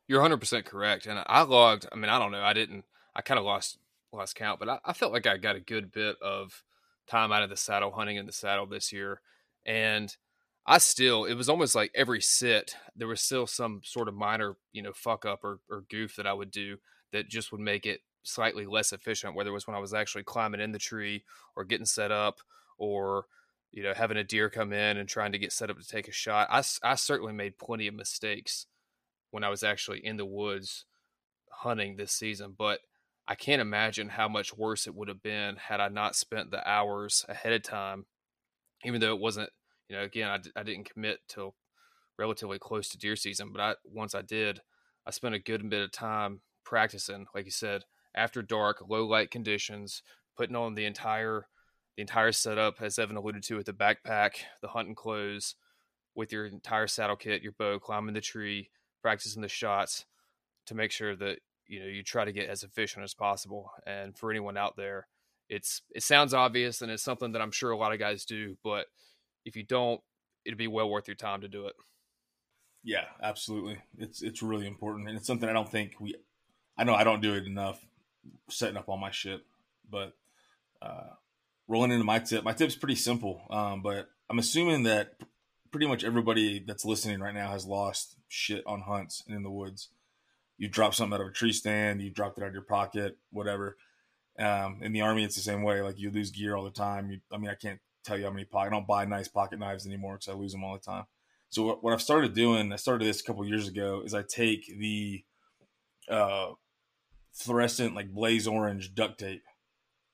You're 0.06 0.21
100 0.21 0.39
percent 0.39 0.67
correct, 0.67 1.06
and 1.06 1.23
I 1.27 1.43
logged. 1.43 1.87
I 1.91 1.97
mean, 1.97 2.11
I 2.11 2.19
don't 2.19 2.33
know. 2.33 2.43
I 2.43 2.53
didn't. 2.53 2.85
I 3.17 3.23
kind 3.23 3.39
of 3.39 3.45
lost 3.45 3.79
lost 4.12 4.37
count, 4.37 4.61
but 4.61 4.69
I, 4.69 4.79
I, 4.85 4.93
felt 4.93 5.12
like 5.12 5.27
I 5.27 5.37
got 5.37 5.56
a 5.56 5.61
good 5.61 5.91
bit 5.91 6.17
of 6.23 6.62
time 7.09 7.33
out 7.33 7.43
of 7.43 7.51
the 7.51 7.56
saddle 7.56 7.91
hunting 7.91 8.17
in 8.17 8.27
the 8.27 8.33
saddle 8.33 8.67
this 8.67 8.93
year, 8.93 9.21
and 9.65 10.15
I 10.67 10.79
still. 10.79 11.25
It 11.25 11.35
was 11.35 11.49
almost 11.49 11.75
like 11.75 11.91
every 11.95 12.21
sit 12.21 12.77
there 12.97 13.09
was 13.09 13.21
still 13.21 13.47
some 13.47 13.81
sort 13.85 14.09
of 14.09 14.15
minor, 14.15 14.56
you 14.73 14.83
know, 14.83 14.93
fuck 14.95 15.25
up 15.25 15.43
or, 15.43 15.61
or 15.71 15.85
goof 15.91 16.17
that 16.17 16.27
I 16.27 16.33
would 16.33 16.51
do 16.51 16.79
that 17.12 17.29
just 17.29 17.51
would 17.53 17.61
make 17.61 17.87
it 17.87 18.01
slightly 18.25 18.67
less 18.67 18.93
efficient. 18.93 19.35
Whether 19.35 19.51
it 19.51 19.55
was 19.55 19.67
when 19.67 19.77
I 19.77 19.81
was 19.81 19.95
actually 19.95 20.25
climbing 20.25 20.61
in 20.61 20.73
the 20.73 20.79
tree 20.79 21.25
or 21.56 21.65
getting 21.65 21.87
set 21.87 22.11
up 22.11 22.41
or 22.77 23.27
you 23.73 23.83
know 23.83 23.95
having 23.95 24.19
a 24.19 24.25
deer 24.25 24.51
come 24.51 24.73
in 24.73 24.99
and 24.99 25.09
trying 25.09 25.33
to 25.33 25.39
get 25.39 25.53
set 25.53 25.71
up 25.71 25.79
to 25.79 25.87
take 25.87 26.09
a 26.09 26.12
shot. 26.12 26.49
I, 26.51 26.62
I 26.83 26.95
certainly 26.95 27.33
made 27.33 27.59
plenty 27.59 27.87
of 27.87 27.95
mistakes 27.95 28.67
when 29.35 29.43
I 29.43 29.49
was 29.49 29.65
actually 29.65 29.99
in 29.99 30.17
the 30.17 30.25
woods 30.25 30.85
hunting 31.51 31.97
this 31.97 32.13
season. 32.13 32.55
But 32.57 32.79
I 33.27 33.35
can't 33.35 33.61
imagine 33.61 34.11
how 34.11 34.29
much 34.29 34.57
worse 34.57 34.87
it 34.87 34.95
would 34.95 35.09
have 35.09 35.25
been 35.25 35.57
had 35.57 35.81
I 35.81 35.89
not 35.89 36.15
spent 36.15 36.53
the 36.53 36.67
hours 36.71 37.27
ahead 37.29 37.53
of 37.53 37.65
time, 37.65 38.07
even 38.85 39.01
though 39.01 39.13
it 39.13 39.21
wasn't, 39.21 39.51
you 39.89 39.97
know, 39.97 40.05
again, 40.05 40.31
I, 40.31 40.61
I 40.61 40.63
didn't 40.63 40.89
commit 40.89 41.19
till 41.27 41.56
relatively 42.17 42.61
close 42.61 42.89
to 42.91 42.97
deer 42.97 43.17
season. 43.17 43.51
But 43.53 43.61
I, 43.61 43.75
once 43.85 44.15
I 44.15 44.23
did, 44.23 44.61
I 45.05 45.11
spent 45.11 45.35
a 45.35 45.41
good 45.41 45.69
bit 45.69 45.82
of 45.82 45.91
time 45.91 46.43
practicing, 46.65 47.27
like 47.35 47.44
you 47.44 47.51
said, 47.51 47.82
after 48.15 48.41
dark, 48.41 48.85
low 48.89 49.05
light 49.05 49.32
conditions, 49.32 50.05
putting 50.37 50.55
on 50.55 50.77
the 50.77 50.85
entire 50.85 51.49
the 51.97 52.03
entire 52.03 52.31
setup, 52.31 52.81
as 52.81 53.01
Evan 53.01 53.17
alluded 53.17 53.43
to, 53.43 53.56
with 53.56 53.67
the 53.67 53.73
backpack, 53.73 54.37
the 54.63 54.69
hunting 54.69 54.94
clothes, 54.94 55.56
with 56.15 56.31
your 56.31 56.47
entire 56.47 56.87
saddle 56.87 57.17
kit, 57.17 57.43
your 57.43 57.53
bow, 57.58 57.81
climbing 57.81 58.15
the 58.15 58.20
tree, 58.20 58.70
practicing 59.05 59.43
the 59.43 59.49
shots 59.49 60.06
to 60.65 60.75
make 60.75 60.91
sure 60.91 61.15
that 61.15 61.41
you 61.67 61.79
know 61.79 61.87
you 61.87 62.03
try 62.03 62.25
to 62.25 62.32
get 62.32 62.49
as 62.49 62.63
efficient 62.63 63.05
as 63.05 63.13
possible. 63.13 63.70
And 63.87 64.17
for 64.17 64.31
anyone 64.31 64.56
out 64.56 64.77
there, 64.77 65.08
it's 65.51 65.82
it 65.94 66.03
sounds 66.03 66.32
obvious 66.32 66.81
and 66.81 66.91
it's 66.91 67.03
something 67.03 67.32
that 67.32 67.43
I'm 67.43 67.53
sure 67.53 67.70
a 67.70 67.77
lot 67.77 67.93
of 67.93 67.99
guys 67.99 68.25
do, 68.25 68.56
but 68.65 68.87
if 69.44 69.56
you 69.56 69.63
don't, 69.63 70.01
it'd 70.46 70.56
be 70.56 70.69
well 70.69 70.89
worth 70.89 71.06
your 71.06 71.17
time 71.17 71.43
to 71.43 71.49
do 71.49 71.67
it. 71.67 71.75
Yeah, 72.82 73.05
absolutely. 73.23 73.77
It's 73.99 74.23
it's 74.23 74.43
really 74.43 74.67
important, 74.67 75.06
and 75.08 75.19
it's 75.19 75.27
something 75.27 75.49
I 75.49 75.53
don't 75.53 75.70
think 75.70 76.01
we. 76.01 76.15
I 76.79 76.84
know 76.84 76.94
I 76.94 77.05
don't 77.05 77.20
do 77.20 77.34
it 77.34 77.44
enough, 77.44 77.84
setting 78.49 78.79
up 78.79 78.89
all 78.89 78.96
my 78.96 79.11
shit, 79.11 79.43
but 79.89 80.15
uh, 80.81 81.11
rolling 81.69 81.93
into 81.93 82.05
my 82.05 82.20
tip. 82.20 82.43
My 82.43 82.55
tip's 82.55 82.75
pretty 82.75 82.96
simple, 82.96 83.43
um, 83.51 83.82
but 83.82 84.08
I'm 84.31 84.39
assuming 84.39 84.84
that 84.84 85.13
pretty 85.75 85.89
much 85.89 86.05
everybody 86.05 86.61
that's 86.61 86.85
listening 86.85 87.19
right 87.19 87.35
now 87.35 87.51
has 87.51 87.67
lost 87.67 88.15
shit 88.29 88.63
on 88.65 88.83
hunts 88.83 89.25
and 89.27 89.37
in 89.37 89.43
the 89.43 89.51
woods. 89.51 89.89
You 90.57 90.69
drop 90.69 90.95
something 90.95 91.15
out 91.15 91.21
of 91.21 91.27
a 91.27 91.33
tree 91.33 91.53
stand, 91.53 92.01
you 92.01 92.11
dropped 92.11 92.39
it 92.39 92.43
out 92.43 92.47
of 92.47 92.53
your 92.53 92.63
pocket, 92.63 93.19
whatever. 93.33 93.77
Um, 94.39 94.79
in 94.83 94.93
the 94.93 95.01
army, 95.01 95.25
it's 95.25 95.35
the 95.35 95.43
same 95.43 95.65
way. 95.65 95.83
Like 95.83 95.99
you 95.99 96.13
lose 96.13 96.31
gear 96.31 96.55
all 96.55 96.63
the 96.63 96.71
time. 96.71 97.11
You, 97.11 97.19
I 97.33 97.39
mean, 97.39 97.51
I 97.51 97.57
can't 97.57 97.81
tell 98.05 98.17
you 98.17 98.23
how 98.23 98.31
many 98.31 98.45
pocket. 98.45 98.69
I 98.69 98.71
don't 98.71 98.87
buy 98.87 99.05
nice 99.05 99.27
pocket 99.27 99.59
knives 99.59 99.85
anymore 99.85 100.15
because 100.15 100.29
I 100.29 100.39
lose 100.39 100.53
them 100.53 100.63
all 100.63 100.75
the 100.75 100.79
time. 100.79 101.07
So 101.49 101.65
what, 101.65 101.83
what 101.83 101.93
I've 101.93 102.01
started 102.01 102.35
doing, 102.35 102.73
I 102.73 102.77
started 102.77 103.09
this 103.09 103.21
a 103.21 103.25
couple 103.25 103.45
years 103.45 103.67
ago, 103.67 104.03
is 104.05 104.15
I 104.15 104.23
take 104.23 104.79
the 104.79 105.25
uh, 106.09 106.51
fluorescent 107.33 107.97
like 107.97 108.15
blaze 108.15 108.47
orange 108.47 108.95
duct 108.95 109.19
tape 109.19 109.43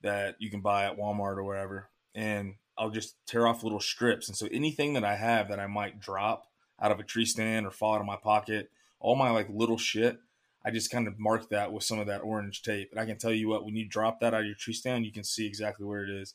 that 0.00 0.36
you 0.38 0.50
can 0.50 0.62
buy 0.62 0.86
at 0.86 0.96
Walmart 0.96 1.36
or 1.36 1.44
wherever, 1.44 1.90
and 2.14 2.54
I'll 2.80 2.90
just 2.90 3.14
tear 3.26 3.46
off 3.46 3.62
little 3.62 3.80
strips. 3.80 4.28
And 4.28 4.36
so 4.36 4.48
anything 4.50 4.94
that 4.94 5.04
I 5.04 5.16
have 5.16 5.48
that 5.50 5.60
I 5.60 5.66
might 5.68 6.00
drop 6.00 6.46
out 6.82 6.90
of 6.90 6.98
a 6.98 7.04
tree 7.04 7.26
stand 7.26 7.66
or 7.66 7.70
fall 7.70 7.94
out 7.94 8.00
of 8.00 8.06
my 8.06 8.16
pocket, 8.16 8.70
all 8.98 9.14
my 9.16 9.30
like 9.30 9.48
little 9.50 9.78
shit, 9.78 10.18
I 10.64 10.70
just 10.70 10.90
kind 10.90 11.06
of 11.06 11.18
mark 11.18 11.50
that 11.50 11.72
with 11.72 11.84
some 11.84 11.98
of 12.00 12.06
that 12.08 12.22
orange 12.22 12.62
tape. 12.62 12.88
And 12.90 13.00
I 13.00 13.06
can 13.06 13.18
tell 13.18 13.32
you 13.32 13.48
what, 13.48 13.64
when 13.66 13.76
you 13.76 13.86
drop 13.86 14.20
that 14.20 14.34
out 14.34 14.40
of 14.40 14.46
your 14.46 14.56
tree 14.56 14.74
stand, 14.74 15.04
you 15.06 15.12
can 15.12 15.24
see 15.24 15.46
exactly 15.46 15.86
where 15.86 16.04
it 16.04 16.10
is. 16.10 16.34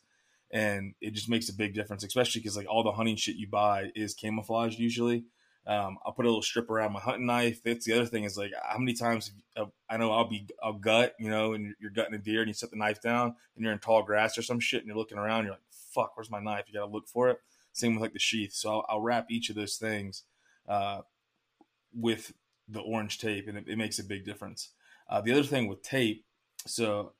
and 0.51 0.93
it 1.01 1.13
just 1.13 1.29
makes 1.29 1.49
a 1.49 1.53
big 1.53 1.73
difference, 1.73 2.03
especially 2.03 2.41
because 2.41 2.55
like 2.57 2.67
all 2.69 2.83
the 2.83 2.91
hunting 2.93 3.15
shit 3.15 3.35
you 3.35 3.47
buy 3.47 3.91
is 3.95 4.13
camouflaged 4.13 4.79
usually. 4.79 5.25
Um, 5.67 5.97
I'll 6.05 6.13
put 6.13 6.25
a 6.25 6.29
little 6.29 6.43
strip 6.43 6.69
around 6.69 6.93
my 6.93 6.99
hunting 6.99 7.25
knife. 7.25 7.63
That's 7.63 7.85
the 7.85 7.93
other 7.93 8.05
thing 8.05 8.23
is 8.23 8.37
like 8.37 8.51
how 8.63 8.77
many 8.77 8.93
times 8.93 9.31
uh, 9.57 9.65
I 9.89 9.97
know 9.97 10.11
I'll 10.11 10.29
be 10.29 10.47
I'll 10.63 10.73
gut, 10.73 11.15
you 11.19 11.29
know, 11.29 11.53
and 11.53 11.73
you're 11.81 11.89
gutting 11.91 12.13
a 12.13 12.19
deer 12.19 12.41
and 12.41 12.47
you 12.47 12.53
set 12.53 12.69
the 12.69 12.77
knife 12.77 13.01
down 13.01 13.35
and 13.55 13.63
you're 13.63 13.73
in 13.73 13.79
tall 13.79 14.03
grass 14.03 14.37
or 14.37 14.43
some 14.43 14.59
shit 14.59 14.81
and 14.81 14.87
you're 14.87 14.97
looking 14.97 15.17
around, 15.17 15.45
you're 15.45 15.53
like, 15.53 15.64
fuck, 15.95 16.15
where's 16.15 16.29
my 16.29 16.39
knife? 16.39 16.65
You 16.67 16.73
got 16.73 16.85
to 16.85 16.91
look 16.91 17.07
for 17.07 17.29
it. 17.29 17.39
Same 17.73 17.95
with 17.95 18.01
like 18.01 18.13
the 18.13 18.19
sheath. 18.19 18.53
So 18.53 18.69
I'll, 18.69 18.85
I'll 18.89 19.01
wrap 19.01 19.27
each 19.29 19.49
of 19.49 19.55
those 19.55 19.77
things 19.77 20.23
uh, 20.67 21.01
with 21.93 22.33
the 22.67 22.81
orange 22.81 23.19
tape, 23.19 23.47
and 23.47 23.57
it, 23.57 23.65
it 23.67 23.77
makes 23.77 23.99
a 23.99 24.03
big 24.03 24.25
difference. 24.25 24.69
Uh, 25.09 25.21
the 25.21 25.31
other 25.31 25.43
thing 25.43 25.67
with 25.67 25.81
tape, 25.81 26.25
so 26.65 27.13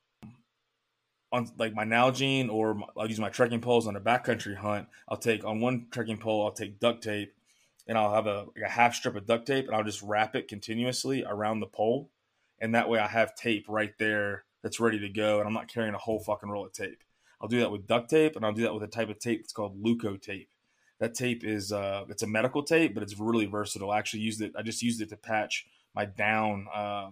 on 1.32 1.50
like 1.58 1.74
my 1.74 1.86
Nalgene 1.86 2.50
or 2.50 2.74
my, 2.74 2.88
I'll 2.98 3.10
use 3.10 3.20
my 3.20 3.30
trekking 3.30 3.62
poles 3.62 3.88
on 3.88 3.96
a 3.96 4.02
backcountry 4.02 4.56
hunt. 4.56 4.88
I'll 5.08 5.18
take 5.18 5.44
on 5.44 5.60
one 5.60 5.88
trekking 5.92 6.18
pole, 6.18 6.46
I'll 6.46 6.52
take 6.52 6.80
duct 6.80 7.04
tape, 7.04 7.34
and 7.88 7.98
I'll 7.98 8.14
have 8.14 8.28
a, 8.28 8.46
like 8.56 8.66
a 8.66 8.70
half 8.70 8.96
strip 8.96 9.16
of 9.16 9.28
duct 9.28 9.46
tape, 9.46 9.68
and 9.68 9.76
I'll 9.76 9.84
just 9.84 10.02
wrap 10.02 10.36
it 10.36 10.48
continuously 10.48 11.24
around 11.28 11.60
the 11.60 11.68
pole, 11.68 12.10
and 12.60 12.74
that 12.74 12.90
way 12.90 13.00
I 13.00 13.08
have 13.08 13.36
tape 13.36 13.66
right 13.68 13.94
there 14.00 14.46
that's 14.64 14.80
ready 14.80 15.00
to 15.00 15.10
go, 15.10 15.40
and 15.40 15.48
I'm 15.48 15.54
not 15.54 15.68
carrying 15.68 15.94
a 15.94 16.00
whole 16.00 16.20
fucking 16.20 16.50
roll 16.50 16.66
of 16.66 16.74
tape. 16.74 17.04
I'll 17.42 17.48
do 17.48 17.60
that 17.60 17.72
with 17.72 17.88
duct 17.88 18.10
tape, 18.10 18.36
and 18.36 18.46
I'll 18.46 18.54
do 18.54 18.64
that 18.64 18.74
with 18.74 18.84
a 18.84 18.88
type 18.88 19.10
of 19.10 19.20
tape 19.20 19.42
that's 19.42 19.54
called 19.54 19.82
Leukotape. 19.82 20.48
That 21.00 21.14
tape 21.14 21.44
is 21.44 21.72
uh, 21.72 22.06
it's 22.10 22.24
a 22.24 22.28
medical 22.28 22.64
tape, 22.64 22.94
but 22.94 23.04
it's 23.04 23.20
really 23.20 23.46
versatile. 23.46 23.92
I 23.92 24.00
actually 24.00 24.22
used 24.22 24.42
it. 24.42 24.54
I 24.58 24.62
just 24.62 24.82
used 24.82 25.02
it 25.02 25.10
to 25.10 25.18
patch 25.18 25.66
my 25.94 26.06
down, 26.06 26.68
uh, 26.74 27.10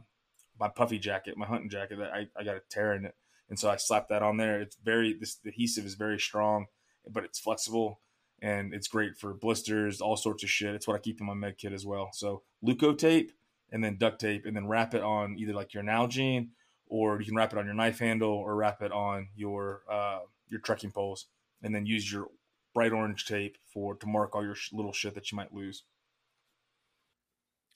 my 0.59 0.69
puffy 0.69 0.99
jacket, 0.99 1.37
my 1.37 1.45
hunting 1.45 1.69
jacket. 1.69 1.99
I, 1.99 2.27
I 2.37 2.43
got 2.43 2.55
a 2.55 2.61
tear 2.69 2.93
in 2.93 3.05
it, 3.05 3.15
and 3.49 3.59
so 3.59 3.69
I 3.69 3.75
slapped 3.75 4.09
that 4.09 4.23
on 4.23 4.37
there. 4.37 4.61
It's 4.61 4.77
very 4.83 5.13
this 5.13 5.37
adhesive 5.45 5.85
is 5.85 5.95
very 5.95 6.19
strong, 6.19 6.67
but 7.09 7.23
it's 7.23 7.39
flexible 7.39 7.99
and 8.41 8.73
it's 8.73 8.89
great 8.89 9.17
for 9.17 9.33
blisters, 9.33 10.01
all 10.01 10.17
sorts 10.17 10.43
of 10.43 10.49
shit. 10.49 10.75
It's 10.75 10.85
what 10.85 10.95
I 10.95 10.99
keep 10.99 11.21
in 11.21 11.27
my 11.27 11.33
med 11.33 11.57
kit 11.57 11.71
as 11.71 11.85
well. 11.85 12.09
So 12.11 12.43
Leukotape 12.65 13.29
and 13.73 13.83
then 13.83 13.97
duct 13.97 14.21
tape, 14.21 14.45
and 14.45 14.55
then 14.55 14.67
wrap 14.67 14.93
it 14.93 15.01
on 15.01 15.35
either 15.37 15.53
like 15.53 15.73
your 15.73 15.83
Nalgene 15.83 16.49
or 16.93 17.19
you 17.19 17.25
can 17.25 17.35
wrap 17.35 17.51
it 17.51 17.57
on 17.57 17.65
your 17.65 17.73
knife 17.73 17.97
handle 17.97 18.29
or 18.29 18.55
wrap 18.55 18.83
it 18.83 18.91
on 18.91 19.27
your 19.35 19.81
uh, 19.91 20.19
your 20.47 20.59
trekking 20.59 20.91
poles, 20.91 21.25
and 21.63 21.73
then 21.73 21.87
use 21.87 22.11
your 22.11 22.27
bright 22.71 22.91
orange 22.91 23.25
tape 23.25 23.57
for 23.73 23.95
to 23.95 24.05
mark 24.05 24.35
all 24.35 24.43
your 24.43 24.53
sh- 24.53 24.71
little 24.73 24.93
shit 24.93 25.15
that 25.15 25.31
you 25.31 25.35
might 25.35 25.51
lose. 25.51 25.85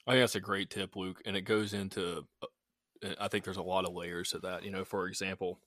I 0.06 0.12
think 0.12 0.22
that's 0.22 0.36
a 0.36 0.40
great 0.40 0.70
tip, 0.70 0.96
Luke, 0.96 1.20
and 1.26 1.36
it 1.36 1.42
goes 1.42 1.74
into. 1.74 2.28
Uh, 2.44 3.16
I 3.20 3.28
think 3.28 3.44
there's 3.44 3.58
a 3.58 3.64
lot 3.64 3.86
of 3.86 3.94
layers 3.94 4.30
to 4.32 4.40
that. 4.40 4.64
You 4.64 4.70
know, 4.70 4.86
for 4.86 5.08
example, 5.08 5.62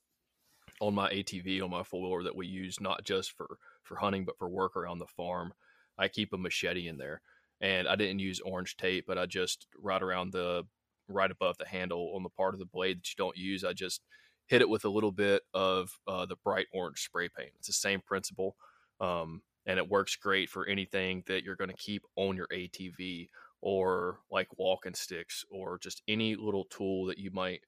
on 0.81 0.95
my 0.95 1.11
ATV 1.11 1.61
on 1.61 1.71
my 1.71 1.83
four 1.83 2.03
wheeler 2.03 2.23
that 2.23 2.37
we 2.37 2.47
use 2.47 2.81
not 2.81 3.05
just 3.05 3.33
for 3.33 3.59
for 3.83 3.97
hunting 3.97 4.25
but 4.25 4.39
for 4.39 4.49
work 4.49 4.77
around 4.77 5.01
the 5.01 5.07
farm, 5.09 5.55
I 5.99 6.07
keep 6.07 6.33
a 6.33 6.39
machete 6.39 6.87
in 6.87 6.99
there, 6.99 7.21
and 7.61 7.89
I 7.89 7.97
didn't 7.97 8.21
use 8.21 8.39
orange 8.39 8.77
tape, 8.77 9.07
but 9.09 9.19
I 9.19 9.27
just 9.27 9.67
right 9.77 10.01
around 10.01 10.33
the 10.33 10.67
right 11.11 11.31
above 11.31 11.59
the 11.59 11.67
handle 11.67 12.13
on 12.15 12.23
the 12.23 12.31
part 12.31 12.55
of 12.55 12.61
the 12.61 12.67
blade 12.67 12.99
that 12.99 13.09
you 13.09 13.15
don't 13.17 13.37
use, 13.37 13.65
I 13.65 13.73
just 13.73 14.03
hit 14.47 14.63
it 14.63 14.69
with 14.69 14.85
a 14.85 14.91
little 14.91 15.13
bit 15.13 15.43
of 15.55 15.91
uh, 16.07 16.27
the 16.27 16.37
bright 16.45 16.67
orange 16.73 17.01
spray 17.01 17.29
paint. 17.29 17.53
It's 17.59 17.69
the 17.69 17.73
same 17.73 18.01
principle. 18.01 18.57
Um, 19.01 19.43
and 19.67 19.79
it 19.79 19.89
works 19.89 20.17
great 20.17 20.51
for 20.51 20.67
anything 20.67 21.23
that 21.27 21.45
you're 21.45 21.57
going 21.57 21.71
to 21.71 21.77
keep 21.77 22.03
on 22.17 22.37
your 22.37 22.49
ATV 22.49 23.29
or 23.61 24.19
like 24.31 24.49
walking 24.57 24.95
sticks 24.95 25.45
or 25.51 25.79
just 25.79 26.03
any 26.09 26.35
little 26.35 26.65
tool 26.65 27.07
that 27.07 27.19
you 27.19 27.31
might 27.31 27.61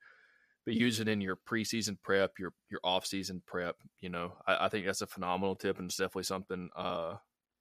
be 0.64 0.75
using 0.75 1.08
in 1.08 1.20
your 1.20 1.37
preseason 1.37 1.96
prep, 2.02 2.32
your 2.38 2.52
your 2.70 2.80
off 2.82 3.04
season 3.04 3.42
prep. 3.46 3.76
You 4.00 4.08
know, 4.08 4.32
I, 4.46 4.66
I, 4.66 4.68
think 4.68 4.87
that's 4.87 5.02
a 5.02 5.06
phenomenal 5.06 5.56
tip 5.56 5.78
and 5.78 5.87
it's 5.87 5.96
definitely 5.96 6.22
something 6.25 6.70
uh, 6.76 7.16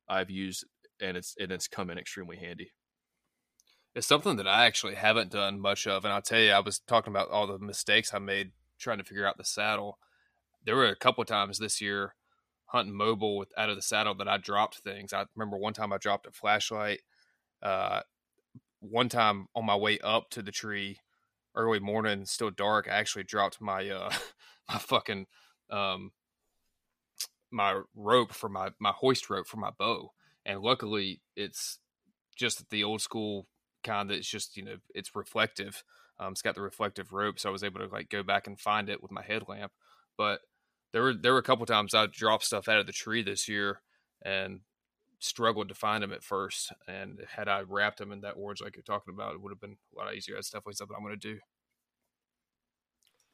I've 0.07 0.29
used 0.29 0.65
and 1.01 1.17
it's 1.17 1.35
and 1.39 1.51
it's 1.51 1.67
come 1.67 1.89
in 1.89 1.97
extremely 1.97 2.37
handy. 2.37 2.71
It's 3.93 4.07
something 4.07 4.37
that 4.37 4.47
I 4.47 4.65
actually 4.65 4.95
haven't 4.95 5.31
done 5.31 5.59
much 5.59 5.85
of, 5.85 6.05
and 6.05 6.13
I'll 6.13 6.21
tell 6.21 6.39
you, 6.39 6.51
I 6.51 6.59
was 6.59 6.79
talking 6.79 7.11
about 7.11 7.29
all 7.29 7.45
the 7.45 7.59
mistakes 7.59 8.13
I 8.13 8.19
made 8.19 8.51
trying 8.79 8.99
to 8.99 9.03
figure 9.03 9.27
out 9.27 9.37
the 9.37 9.43
saddle. 9.43 9.99
There 10.63 10.75
were 10.75 10.87
a 10.87 10.95
couple 10.95 11.25
times 11.25 11.59
this 11.59 11.81
year 11.81 12.15
hunting 12.67 12.95
mobile 12.95 13.37
with 13.37 13.49
out 13.57 13.69
of 13.69 13.75
the 13.75 13.81
saddle 13.81 14.15
that 14.15 14.29
I 14.29 14.37
dropped 14.37 14.77
things. 14.77 15.11
I 15.11 15.25
remember 15.35 15.57
one 15.57 15.73
time 15.73 15.91
I 15.91 15.97
dropped 15.97 16.25
a 16.25 16.31
flashlight. 16.31 17.01
Uh, 17.61 18.01
one 18.79 19.09
time 19.09 19.47
on 19.53 19.65
my 19.65 19.75
way 19.75 19.99
up 19.99 20.29
to 20.31 20.41
the 20.41 20.51
tree, 20.51 20.99
early 21.53 21.79
morning, 21.79 22.25
still 22.25 22.49
dark, 22.49 22.87
I 22.89 22.95
actually 22.95 23.23
dropped 23.23 23.59
my 23.59 23.89
uh, 23.89 24.11
my 24.69 24.77
fucking 24.77 25.27
um, 25.69 26.11
my 27.51 27.81
rope 27.93 28.31
for 28.31 28.47
my 28.47 28.69
my 28.79 28.91
hoist 28.91 29.29
rope 29.29 29.47
for 29.47 29.57
my 29.57 29.71
bow, 29.77 30.13
and 30.45 30.61
luckily 30.61 31.19
it's 31.35 31.79
just 32.37 32.69
the 32.69 32.85
old 32.85 33.01
school 33.01 33.47
kind 33.83 34.09
that's 34.09 34.27
just 34.29 34.57
you 34.57 34.63
know 34.63 34.77
it's 34.93 35.15
reflective. 35.15 35.83
Um, 36.19 36.33
it's 36.33 36.41
got 36.41 36.55
the 36.55 36.61
reflective 36.61 37.13
rope, 37.13 37.39
so 37.39 37.49
I 37.49 37.51
was 37.51 37.63
able 37.63 37.79
to 37.79 37.87
like 37.87 38.09
go 38.09 38.23
back 38.23 38.47
and 38.47 38.59
find 38.59 38.89
it 38.89 39.01
with 39.01 39.11
my 39.11 39.23
headlamp. 39.23 39.71
But 40.17 40.41
there 40.93 41.03
were 41.03 41.13
there 41.13 41.33
were 41.33 41.39
a 41.39 41.43
couple 41.43 41.65
times 41.65 41.93
I 41.93 42.07
dropped 42.07 42.45
stuff 42.45 42.67
out 42.67 42.79
of 42.79 42.87
the 42.87 42.93
tree 42.93 43.23
this 43.23 43.47
year 43.47 43.81
and 44.23 44.61
struggled 45.19 45.69
to 45.69 45.75
find 45.75 46.03
them 46.03 46.13
at 46.13 46.23
first. 46.23 46.73
And 46.87 47.19
had 47.35 47.47
I 47.47 47.61
wrapped 47.61 47.99
them 47.99 48.11
in 48.11 48.21
that 48.21 48.35
orange 48.37 48.61
like 48.61 48.75
you're 48.75 48.83
talking 48.83 49.13
about, 49.13 49.33
it 49.35 49.41
would 49.41 49.51
have 49.51 49.61
been 49.61 49.77
a 49.95 49.99
lot 49.99 50.13
easier. 50.15 50.35
That's 50.35 50.49
definitely 50.51 50.73
something 50.75 50.95
I'm 50.97 51.03
going 51.03 51.19
to 51.19 51.33
do. 51.35 51.39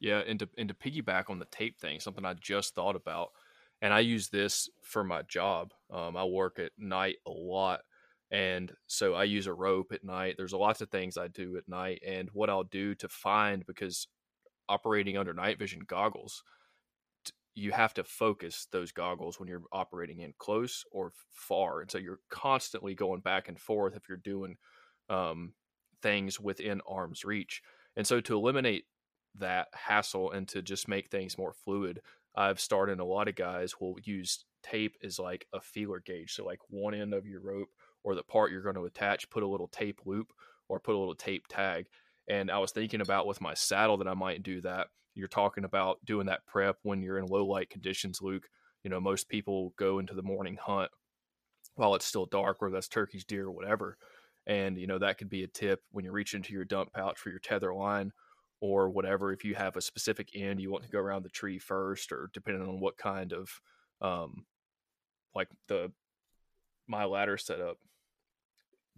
Yeah, 0.00 0.18
and 0.20 0.38
to 0.40 0.48
and 0.56 0.68
to 0.68 0.74
piggyback 0.74 1.28
on 1.28 1.38
the 1.38 1.44
tape 1.46 1.80
thing, 1.80 1.98
something 2.00 2.24
I 2.24 2.34
just 2.34 2.74
thought 2.74 2.94
about, 2.94 3.30
and 3.82 3.92
I 3.92 4.00
use 4.00 4.28
this 4.28 4.68
for 4.82 5.02
my 5.02 5.22
job. 5.22 5.72
Um, 5.90 6.16
I 6.16 6.24
work 6.24 6.58
at 6.60 6.72
night 6.78 7.16
a 7.26 7.30
lot, 7.30 7.80
and 8.30 8.72
so 8.86 9.14
I 9.14 9.24
use 9.24 9.46
a 9.46 9.54
rope 9.54 9.92
at 9.92 10.04
night. 10.04 10.34
There's 10.36 10.52
a 10.52 10.58
lots 10.58 10.80
of 10.80 10.90
things 10.90 11.16
I 11.16 11.28
do 11.28 11.56
at 11.56 11.68
night, 11.68 12.02
and 12.06 12.28
what 12.32 12.50
I'll 12.50 12.64
do 12.64 12.94
to 12.96 13.08
find 13.08 13.64
because 13.66 14.08
operating 14.68 15.16
under 15.16 15.32
night 15.32 15.58
vision 15.58 15.80
goggles, 15.86 16.42
you 17.54 17.72
have 17.72 17.94
to 17.94 18.04
focus 18.04 18.66
those 18.70 18.92
goggles 18.92 19.40
when 19.40 19.48
you're 19.48 19.62
operating 19.72 20.20
in 20.20 20.34
close 20.38 20.84
or 20.92 21.12
far, 21.30 21.80
and 21.80 21.90
so 21.90 21.98
you're 21.98 22.20
constantly 22.30 22.94
going 22.94 23.20
back 23.20 23.48
and 23.48 23.58
forth 23.58 23.96
if 23.96 24.08
you're 24.08 24.18
doing 24.18 24.56
um, 25.08 25.54
things 26.02 26.38
within 26.38 26.80
arm's 26.88 27.24
reach. 27.24 27.62
And 27.96 28.06
so 28.06 28.20
to 28.20 28.36
eliminate 28.36 28.84
that 29.38 29.68
hassle 29.72 30.32
and 30.32 30.46
to 30.48 30.62
just 30.62 30.88
make 30.88 31.10
things 31.10 31.38
more 31.38 31.52
fluid, 31.52 32.00
I've 32.36 32.60
started 32.60 33.00
a 33.00 33.04
lot 33.04 33.28
of 33.28 33.34
guys 33.34 33.74
will 33.80 33.96
use 34.04 34.44
tape 34.62 34.96
as 35.02 35.18
like 35.18 35.46
a 35.52 35.60
feeler 35.60 36.00
gauge. 36.04 36.34
So 36.34 36.44
like 36.44 36.60
one 36.68 36.94
end 36.94 37.14
of 37.14 37.26
your 37.26 37.40
rope 37.40 37.68
or 38.08 38.14
the 38.14 38.22
part 38.22 38.50
you're 38.50 38.62
going 38.62 38.74
to 38.74 38.86
attach, 38.86 39.28
put 39.28 39.42
a 39.42 39.46
little 39.46 39.68
tape 39.68 40.00
loop 40.06 40.32
or 40.68 40.80
put 40.80 40.94
a 40.94 40.98
little 40.98 41.14
tape 41.14 41.46
tag. 41.46 41.86
And 42.26 42.50
I 42.50 42.58
was 42.58 42.72
thinking 42.72 43.02
about 43.02 43.26
with 43.26 43.40
my 43.40 43.52
saddle 43.52 43.98
that 43.98 44.08
I 44.08 44.14
might 44.14 44.42
do 44.42 44.62
that 44.62 44.86
you're 45.18 45.28
talking 45.28 45.64
about 45.64 45.98
doing 46.04 46.26
that 46.26 46.46
prep 46.46 46.78
when 46.84 47.02
you're 47.02 47.18
in 47.18 47.26
low 47.26 47.44
light 47.44 47.70
conditions, 47.70 48.22
Luke. 48.22 48.48
You 48.84 48.90
know, 48.90 49.00
most 49.00 49.28
people 49.28 49.74
go 49.76 49.98
into 49.98 50.14
the 50.14 50.22
morning 50.22 50.56
hunt 50.60 50.90
while 51.74 51.96
it's 51.96 52.06
still 52.06 52.26
dark, 52.26 52.62
whether 52.62 52.72
that's 52.72 52.88
turkeys, 52.88 53.24
deer, 53.24 53.46
or 53.46 53.50
whatever. 53.50 53.98
And, 54.46 54.78
you 54.78 54.86
know, 54.86 54.98
that 55.00 55.18
could 55.18 55.28
be 55.28 55.42
a 55.42 55.48
tip 55.48 55.80
when 55.90 56.04
you 56.04 56.12
reach 56.12 56.34
into 56.34 56.52
your 56.52 56.64
dump 56.64 56.92
pouch 56.92 57.18
for 57.18 57.30
your 57.30 57.40
tether 57.40 57.74
line 57.74 58.12
or 58.60 58.90
whatever. 58.90 59.32
If 59.32 59.44
you 59.44 59.56
have 59.56 59.76
a 59.76 59.80
specific 59.80 60.30
end 60.34 60.60
you 60.60 60.70
want 60.70 60.84
to 60.84 60.90
go 60.90 61.00
around 61.00 61.24
the 61.24 61.30
tree 61.30 61.58
first, 61.58 62.12
or 62.12 62.30
depending 62.32 62.62
on 62.62 62.80
what 62.80 62.96
kind 62.96 63.32
of, 63.32 63.50
um, 64.00 64.46
like 65.34 65.48
the 65.66 65.90
my 66.86 67.04
ladder 67.04 67.36
setup 67.36 67.76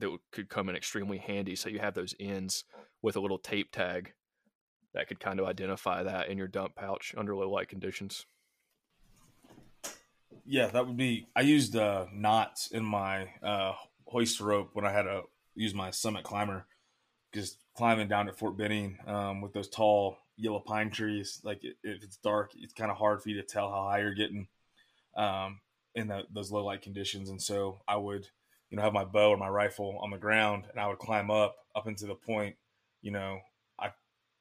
that 0.00 0.18
could 0.32 0.48
come 0.48 0.68
in 0.68 0.76
extremely 0.76 1.18
handy. 1.18 1.56
So 1.56 1.68
you 1.68 1.78
have 1.78 1.94
those 1.94 2.14
ends 2.18 2.64
with 3.02 3.16
a 3.16 3.20
little 3.20 3.38
tape 3.38 3.72
tag 3.72 4.12
that 4.94 5.08
could 5.08 5.20
kind 5.20 5.38
of 5.38 5.46
identify 5.46 6.02
that 6.02 6.28
in 6.28 6.38
your 6.38 6.48
dump 6.48 6.74
pouch 6.74 7.14
under 7.16 7.34
low 7.34 7.50
light 7.50 7.68
conditions. 7.68 8.26
Yeah, 10.44 10.66
that 10.68 10.86
would 10.86 10.96
be. 10.96 11.28
I 11.36 11.42
used 11.42 11.76
uh, 11.76 12.06
knots 12.12 12.72
in 12.72 12.84
my 12.84 13.28
uh, 13.42 13.72
hoist 14.06 14.40
rope 14.40 14.70
when 14.72 14.84
I 14.84 14.90
had 14.90 15.02
to 15.02 15.22
use 15.54 15.74
my 15.74 15.90
summit 15.90 16.24
climber, 16.24 16.66
just 17.32 17.58
climbing 17.76 18.08
down 18.08 18.28
at 18.28 18.38
Fort 18.38 18.56
Benning 18.56 18.98
um, 19.06 19.40
with 19.40 19.52
those 19.52 19.68
tall 19.68 20.16
yellow 20.36 20.60
pine 20.60 20.90
trees. 20.90 21.40
Like 21.44 21.60
if 21.62 22.02
it's 22.02 22.16
dark, 22.16 22.52
it's 22.56 22.72
kind 22.72 22.90
of 22.90 22.96
hard 22.96 23.22
for 23.22 23.28
you 23.28 23.36
to 23.36 23.46
tell 23.46 23.70
how 23.70 23.84
high 23.84 24.00
you're 24.00 24.14
getting 24.14 24.48
um, 25.16 25.60
in 25.94 26.08
the, 26.08 26.22
those 26.32 26.50
low 26.50 26.64
light 26.64 26.82
conditions. 26.82 27.30
And 27.30 27.40
so 27.40 27.82
I 27.86 27.96
would, 27.96 28.26
you 28.70 28.76
know, 28.76 28.82
have 28.82 28.92
my 28.92 29.04
bow 29.04 29.30
or 29.30 29.36
my 29.36 29.48
rifle 29.48 29.98
on 30.00 30.10
the 30.10 30.18
ground, 30.18 30.64
and 30.70 30.80
I 30.80 30.86
would 30.88 30.98
climb 30.98 31.30
up 31.30 31.56
up 31.74 31.86
into 31.86 32.06
the 32.06 32.14
point, 32.14 32.56
you 33.02 33.10
know, 33.10 33.40
I, 33.78 33.90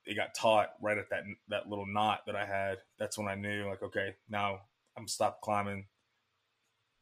it 0.05 0.15
got 0.15 0.35
taut 0.35 0.69
right 0.81 0.97
at 0.97 1.09
that 1.09 1.23
that 1.49 1.69
little 1.69 1.85
knot 1.85 2.21
that 2.27 2.35
I 2.35 2.45
had. 2.45 2.77
That's 2.97 3.17
when 3.17 3.27
I 3.27 3.35
knew 3.35 3.67
like, 3.67 3.83
okay, 3.83 4.15
now 4.29 4.59
I'm 4.97 5.07
stop 5.07 5.41
climbing, 5.41 5.85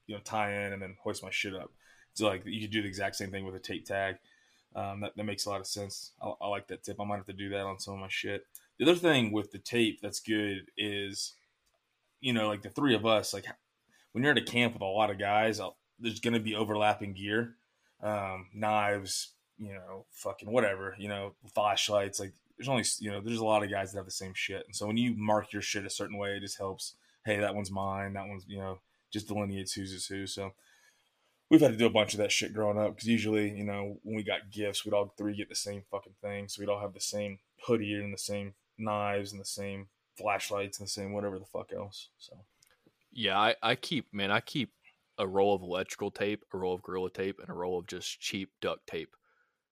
you 0.07 0.15
know, 0.15 0.21
tie 0.23 0.53
in 0.53 0.73
and 0.73 0.81
then 0.81 0.95
hoist 1.01 1.23
my 1.23 1.31
shit 1.31 1.55
up. 1.55 1.71
So 2.13 2.27
like 2.27 2.43
you 2.45 2.61
could 2.61 2.71
do 2.71 2.81
the 2.81 2.87
exact 2.87 3.15
same 3.15 3.31
thing 3.31 3.45
with 3.45 3.55
a 3.55 3.59
tape 3.59 3.85
tag. 3.85 4.17
Um, 4.75 5.01
that, 5.01 5.15
that 5.15 5.23
makes 5.23 5.45
a 5.45 5.49
lot 5.49 5.61
of 5.61 5.67
sense. 5.67 6.11
I, 6.21 6.33
I 6.41 6.47
like 6.47 6.67
that 6.67 6.83
tip. 6.83 6.97
I 6.99 7.05
might 7.05 7.17
have 7.17 7.25
to 7.27 7.33
do 7.33 7.49
that 7.49 7.65
on 7.65 7.79
some 7.79 7.95
of 7.95 7.99
my 7.99 8.09
shit. 8.09 8.45
The 8.77 8.85
other 8.85 8.95
thing 8.95 9.31
with 9.31 9.51
the 9.51 9.57
tape 9.57 10.01
that's 10.01 10.19
good 10.19 10.69
is 10.77 11.33
you 12.21 12.33
know, 12.33 12.47
like 12.47 12.61
the 12.61 12.69
three 12.69 12.95
of 12.95 13.05
us, 13.05 13.33
like 13.33 13.45
when 14.11 14.23
you're 14.23 14.31
at 14.31 14.37
a 14.37 14.43
camp 14.43 14.73
with 14.73 14.81
a 14.81 14.85
lot 14.85 15.11
of 15.11 15.19
guys, 15.19 15.59
there's 15.99 16.19
going 16.19 16.33
to 16.33 16.39
be 16.39 16.55
overlapping 16.55 17.13
gear, 17.13 17.55
um, 18.01 18.47
knives, 18.53 19.33
you 19.57 19.73
know, 19.73 20.05
fucking 20.11 20.51
whatever, 20.51 20.95
you 20.97 21.07
know, 21.07 21.33
flashlights. 21.53 22.19
Like 22.19 22.33
there's 22.57 22.69
only, 22.69 22.83
you 22.99 23.11
know, 23.11 23.21
there's 23.21 23.39
a 23.39 23.45
lot 23.45 23.63
of 23.63 23.71
guys 23.71 23.91
that 23.91 23.97
have 23.97 24.05
the 24.05 24.11
same 24.11 24.33
shit. 24.33 24.63
And 24.65 24.75
so 24.75 24.87
when 24.87 24.97
you 24.97 25.13
mark 25.15 25.53
your 25.53 25.61
shit 25.61 25.85
a 25.85 25.89
certain 25.89 26.17
way, 26.17 26.31
it 26.31 26.41
just 26.41 26.57
helps. 26.57 26.93
Hey, 27.25 27.39
that 27.39 27.55
one's 27.55 27.71
mine. 27.71 28.13
That 28.13 28.27
one's, 28.27 28.45
you 28.47 28.57
know, 28.57 28.79
just 29.11 29.27
delineates 29.27 29.73
who's 29.73 29.91
is 29.91 30.07
who. 30.07 30.27
So 30.27 30.53
we've 31.49 31.61
had 31.61 31.71
to 31.71 31.77
do 31.77 31.85
a 31.85 31.89
bunch 31.89 32.13
of 32.13 32.19
that 32.19 32.31
shit 32.31 32.53
growing 32.53 32.77
up 32.77 32.95
because 32.95 33.07
usually, 33.07 33.51
you 33.51 33.63
know, 33.63 33.97
when 34.03 34.15
we 34.15 34.23
got 34.23 34.51
gifts, 34.51 34.85
we'd 34.85 34.93
all 34.93 35.13
three 35.17 35.35
get 35.35 35.49
the 35.49 35.55
same 35.55 35.83
fucking 35.91 36.15
thing. 36.21 36.47
So 36.47 36.61
we'd 36.61 36.69
all 36.69 36.81
have 36.81 36.93
the 36.93 37.01
same 37.01 37.39
hoodie 37.65 37.93
and 37.95 38.13
the 38.13 38.17
same 38.17 38.53
knives 38.77 39.31
and 39.31 39.41
the 39.41 39.45
same 39.45 39.87
flashlights 40.17 40.79
and 40.79 40.87
the 40.87 40.91
same 40.91 41.13
whatever 41.13 41.39
the 41.39 41.45
fuck 41.45 41.71
else. 41.75 42.09
So 42.17 42.37
yeah, 43.11 43.37
I, 43.37 43.55
I 43.61 43.75
keep 43.75 44.13
man, 44.13 44.31
I 44.31 44.39
keep 44.39 44.71
a 45.17 45.27
roll 45.27 45.55
of 45.55 45.61
electrical 45.61 46.11
tape, 46.11 46.43
a 46.53 46.57
roll 46.57 46.73
of 46.73 46.81
gorilla 46.81 47.09
tape, 47.09 47.39
and 47.39 47.49
a 47.49 47.53
roll 47.53 47.79
of 47.79 47.87
just 47.87 48.19
cheap 48.19 48.51
duct 48.61 48.85
tape 48.87 49.15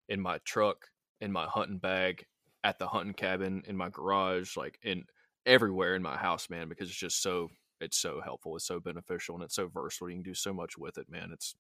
in 0.10 0.20
my 0.20 0.40
truck, 0.40 0.90
in 1.22 1.32
my 1.32 1.46
hunting 1.46 1.78
bag, 1.78 2.26
at 2.64 2.80
the 2.80 2.88
hunting 2.88 3.14
cabin, 3.14 3.64
in 3.68 3.78
my 3.78 3.90
garage, 3.90 4.58
like 4.58 4.80
in 4.82 5.06
everywhere 5.46 5.96
in 5.96 6.02
my 6.02 6.18
house, 6.18 6.50
man, 6.50 6.68
because 6.68 6.90
it's 6.90 6.98
just 6.98 7.22
so 7.22 7.50
it's 7.82 7.98
so 7.98 8.22
helpful, 8.22 8.56
it's 8.56 8.66
so 8.66 8.80
beneficial, 8.80 9.36
and 9.36 9.44
it's 9.44 9.56
so 9.56 9.68
versatile. 9.68 10.10
You 10.10 10.16
can 10.16 10.24
do 10.24 10.34
so 10.34 10.54
much 10.54 10.78
with 10.78 10.98
it, 10.98 11.10
man. 11.10 11.30
It's 11.32 11.56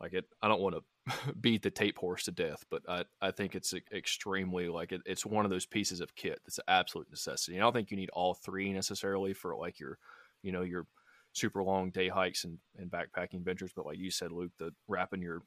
like 0.00 0.12
it. 0.12 0.26
I 0.42 0.48
don't 0.48 0.60
want 0.60 0.76
to 0.76 1.32
beat 1.40 1.62
the 1.62 1.70
tape 1.70 1.98
horse 1.98 2.24
to 2.24 2.32
death, 2.32 2.64
but 2.70 2.82
I 2.88 3.04
I 3.20 3.30
think 3.30 3.54
it's 3.54 3.74
extremely 3.92 4.68
like 4.68 4.92
it, 4.92 5.00
it's 5.06 5.24
one 5.24 5.44
of 5.44 5.50
those 5.50 5.66
pieces 5.66 6.00
of 6.00 6.14
kit 6.16 6.40
that's 6.44 6.58
an 6.58 6.64
absolute 6.68 7.10
necessity. 7.10 7.56
I 7.56 7.60
don't 7.60 7.72
think 7.72 7.90
you 7.90 7.96
need 7.96 8.10
all 8.10 8.34
three 8.34 8.72
necessarily 8.72 9.32
for 9.32 9.56
like 9.56 9.80
your, 9.80 9.98
you 10.42 10.52
know, 10.52 10.62
your 10.62 10.86
super 11.32 11.62
long 11.62 11.90
day 11.90 12.08
hikes 12.08 12.44
and, 12.44 12.58
and 12.76 12.90
backpacking 12.90 13.44
ventures. 13.44 13.72
But 13.74 13.86
like 13.86 13.98
you 13.98 14.10
said, 14.10 14.32
Luke, 14.32 14.52
the 14.58 14.72
wrapping 14.88 15.22
your 15.22 15.42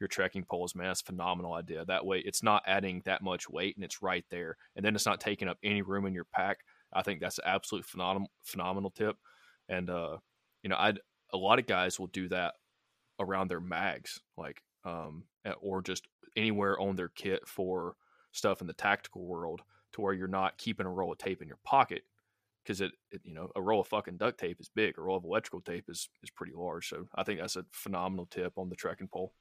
your 0.00 0.08
trekking 0.08 0.44
poles, 0.44 0.76
man, 0.76 0.86
that's 0.86 1.00
phenomenal 1.00 1.54
idea. 1.54 1.84
That 1.84 2.06
way, 2.06 2.18
it's 2.18 2.42
not 2.42 2.62
adding 2.66 3.02
that 3.04 3.22
much 3.22 3.48
weight, 3.48 3.76
and 3.76 3.84
it's 3.84 4.02
right 4.02 4.24
there, 4.30 4.56
and 4.76 4.84
then 4.84 4.94
it's 4.94 5.06
not 5.06 5.20
taking 5.20 5.48
up 5.48 5.58
any 5.62 5.82
room 5.82 6.06
in 6.06 6.14
your 6.14 6.26
pack. 6.32 6.58
I 6.92 7.02
think 7.02 7.20
that's 7.20 7.38
an 7.38 7.44
absolute 7.46 7.84
phenomenal 7.84 8.30
phenomenal 8.44 8.90
tip. 8.90 9.16
And 9.68 9.90
uh, 9.90 10.18
you 10.62 10.70
know, 10.70 10.76
I 10.76 10.94
a 11.32 11.36
lot 11.36 11.58
of 11.58 11.66
guys 11.66 11.98
will 11.98 12.06
do 12.08 12.28
that 12.28 12.54
around 13.20 13.48
their 13.48 13.60
mags, 13.60 14.20
like 14.36 14.62
um, 14.84 15.24
or 15.60 15.82
just 15.82 16.06
anywhere 16.36 16.78
on 16.80 16.96
their 16.96 17.08
kit 17.08 17.46
for 17.46 17.94
stuff 18.32 18.60
in 18.60 18.66
the 18.66 18.72
tactical 18.72 19.24
world, 19.24 19.62
to 19.92 20.00
where 20.00 20.14
you're 20.14 20.28
not 20.28 20.58
keeping 20.58 20.86
a 20.86 20.90
roll 20.90 21.12
of 21.12 21.18
tape 21.18 21.42
in 21.42 21.48
your 21.48 21.58
pocket 21.64 22.02
because 22.68 22.82
it, 22.82 22.92
it, 23.10 23.22
you 23.24 23.32
know 23.32 23.50
a 23.56 23.62
roll 23.62 23.80
of 23.80 23.88
fucking 23.88 24.18
duct 24.18 24.38
tape 24.38 24.58
is 24.60 24.70
big 24.74 24.98
a 24.98 25.00
roll 25.00 25.16
of 25.16 25.24
electrical 25.24 25.62
tape 25.62 25.86
is 25.88 26.10
is 26.22 26.30
pretty 26.30 26.52
large 26.54 26.86
so 26.86 27.06
i 27.14 27.24
think 27.24 27.40
that's 27.40 27.56
a 27.56 27.64
phenomenal 27.72 28.26
tip 28.26 28.52
on 28.58 28.68
the 28.68 28.76
trekking 28.76 29.08
pole 29.08 29.32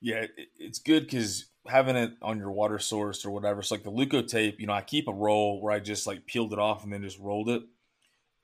yeah 0.00 0.18
it, 0.18 0.30
it's 0.56 0.78
good 0.78 1.02
because 1.02 1.46
having 1.66 1.96
it 1.96 2.12
on 2.22 2.38
your 2.38 2.52
water 2.52 2.78
source 2.78 3.24
or 3.24 3.32
whatever 3.32 3.58
it's 3.58 3.72
like 3.72 3.82
the 3.82 3.90
Leukotape 3.90 4.60
you 4.60 4.66
know 4.68 4.72
i 4.72 4.80
keep 4.80 5.08
a 5.08 5.12
roll 5.12 5.60
where 5.60 5.72
i 5.72 5.80
just 5.80 6.06
like 6.06 6.24
peeled 6.26 6.52
it 6.52 6.60
off 6.60 6.84
and 6.84 6.92
then 6.92 7.02
just 7.02 7.18
rolled 7.18 7.48
it 7.48 7.62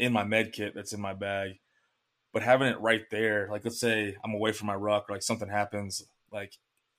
in 0.00 0.12
my 0.12 0.25
med 0.25 0.53
kit 0.53 0.75
that's 0.75 0.93
in 0.93 1.00
my 1.00 1.15
bag 1.15 1.53
but 2.33 2.43
having 2.43 2.69
it 2.69 2.81
right 2.81 3.05
there 3.12 3.49
like 3.50 3.65
let's 3.65 3.81
say 3.81 4.17
i'm 4.25 4.35
away 4.35 4.50
from 4.50 4.67
my 4.67 4.75
ruck 4.75 5.09
or 5.09 5.15
like 5.15 5.23
something 5.23 5.49
happens 5.49 6.03
like 6.33 6.53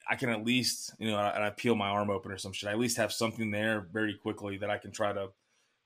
I 0.09 0.15
can 0.15 0.29
at 0.29 0.45
least, 0.45 0.93
you 0.99 1.11
know, 1.11 1.17
and 1.17 1.43
I 1.43 1.49
peel 1.49 1.75
my 1.75 1.89
arm 1.89 2.09
open 2.09 2.31
or 2.31 2.37
some 2.37 2.53
shit. 2.53 2.69
I 2.69 2.71
at 2.71 2.79
least 2.79 2.95
have 2.95 3.11
something 3.11 3.51
there 3.51 3.89
very 3.91 4.13
quickly 4.13 4.55
that 4.59 4.69
I 4.69 4.77
can 4.77 4.89
try 4.89 5.11
to 5.11 5.27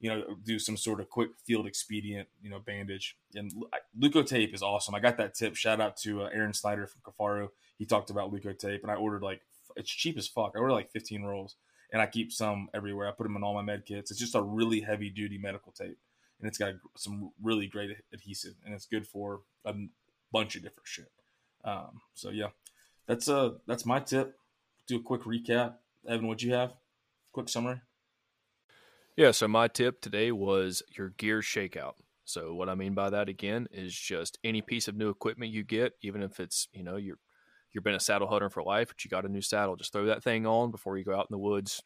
you 0.01 0.10
know, 0.10 0.24
do 0.43 0.58
some 0.58 0.75
sort 0.75 1.00
of 1.00 1.10
quick 1.10 1.29
field 1.46 1.67
expedient, 1.67 2.27
you 2.41 2.50
know, 2.50 2.60
bandage. 2.60 3.15
And 3.36 3.53
Leukotape 3.98 4.53
is 4.53 4.63
awesome. 4.63 4.96
I 4.96 5.00
got 5.00 5.17
that 5.17 5.36
tip. 5.36 5.55
Shout 5.55 5.79
out 5.79 5.96
to 5.98 6.24
uh, 6.24 6.29
Aaron 6.34 6.53
Snyder 6.53 6.88
from 6.88 7.01
Kifaru. 7.01 7.50
He 7.77 7.86
talked 7.86 8.10
about 8.10 8.34
Leukotape, 8.34 8.82
and 8.82 8.91
I 8.91 8.95
ordered 8.95 9.21
like 9.21 9.41
it's 9.76 9.91
cheap 9.91 10.17
as 10.17 10.28
fuck. 10.28 10.54
I 10.56 10.60
ordered 10.60 10.73
like 10.73 10.91
15 10.91 11.21
rolls, 11.21 11.56
and 11.93 12.02
I 12.02 12.08
keep 12.08 12.32
some 12.32 12.67
everywhere. 12.73 13.08
I 13.08 13.12
put 13.12 13.23
them 13.23 13.36
in 13.36 13.43
all 13.43 13.54
my 13.54 13.62
med 13.62 13.86
kits. 13.86 14.10
It's 14.10 14.19
just 14.19 14.34
a 14.34 14.41
really 14.41 14.82
heavy 14.82 15.12
duty 15.12 15.38
medical 15.38 15.71
tape, 15.71 15.99
and 16.39 16.47
it's 16.47 16.58
got 16.58 16.73
some 16.97 17.32
really 17.41 17.67
great 17.67 17.95
adhesive, 18.12 18.56
and 18.65 18.73
it's 18.73 18.88
good 18.88 19.08
for 19.08 19.41
a 19.65 19.76
bunch 20.32 20.56
of 20.56 20.63
different 20.63 20.88
shit. 20.88 21.12
Um, 21.63 22.02
so 22.15 22.32
yeah, 22.32 22.47
that's 23.06 23.30
uh 23.30 23.52
that's 23.67 23.86
my 23.86 23.99
tip. 23.99 24.36
Do 24.88 24.97
a 24.97 25.02
quick 25.02 25.21
recap. 25.21 25.76
Evan, 26.08 26.26
what'd 26.26 26.41
you 26.41 26.54
have? 26.54 26.73
Quick 27.32 27.49
summary. 27.49 27.82
Yeah, 29.17 29.32
so 29.32 29.47
my 29.47 29.67
tip 29.67 30.02
today 30.02 30.32
was 30.32 30.82
your 30.97 31.10
gear 31.10 31.39
shakeout. 31.41 31.93
So 32.24 32.54
what 32.54 32.69
I 32.69 32.76
mean 32.76 32.93
by 32.93 33.10
that 33.10 33.30
again 33.30 33.67
is 33.71 33.93
just 33.93 34.39
any 34.43 34.62
piece 34.62 34.88
of 34.88 34.95
new 34.95 35.10
equipment 35.10 35.52
you 35.52 35.63
get, 35.63 35.93
even 36.02 36.24
if 36.24 36.39
it's, 36.39 36.67
you 36.74 36.84
know, 36.84 36.95
you're 36.95 37.17
you've 37.74 37.84
been 37.84 37.95
a 37.95 38.00
saddle 38.00 38.28
hunter 38.28 38.50
for 38.50 38.63
life, 38.63 38.89
but 38.89 39.04
you 39.04 39.10
got 39.10 39.26
a 39.26 39.30
new 39.30 39.41
saddle, 39.41 39.76
just 39.76 39.93
throw 39.93 40.06
that 40.06 40.24
thing 40.24 40.45
on 40.45 40.71
before 40.71 40.97
you 40.97 41.06
go 41.06 41.15
out 41.15 41.28
in 41.30 41.32
the 41.32 41.38
woods, 41.38 41.82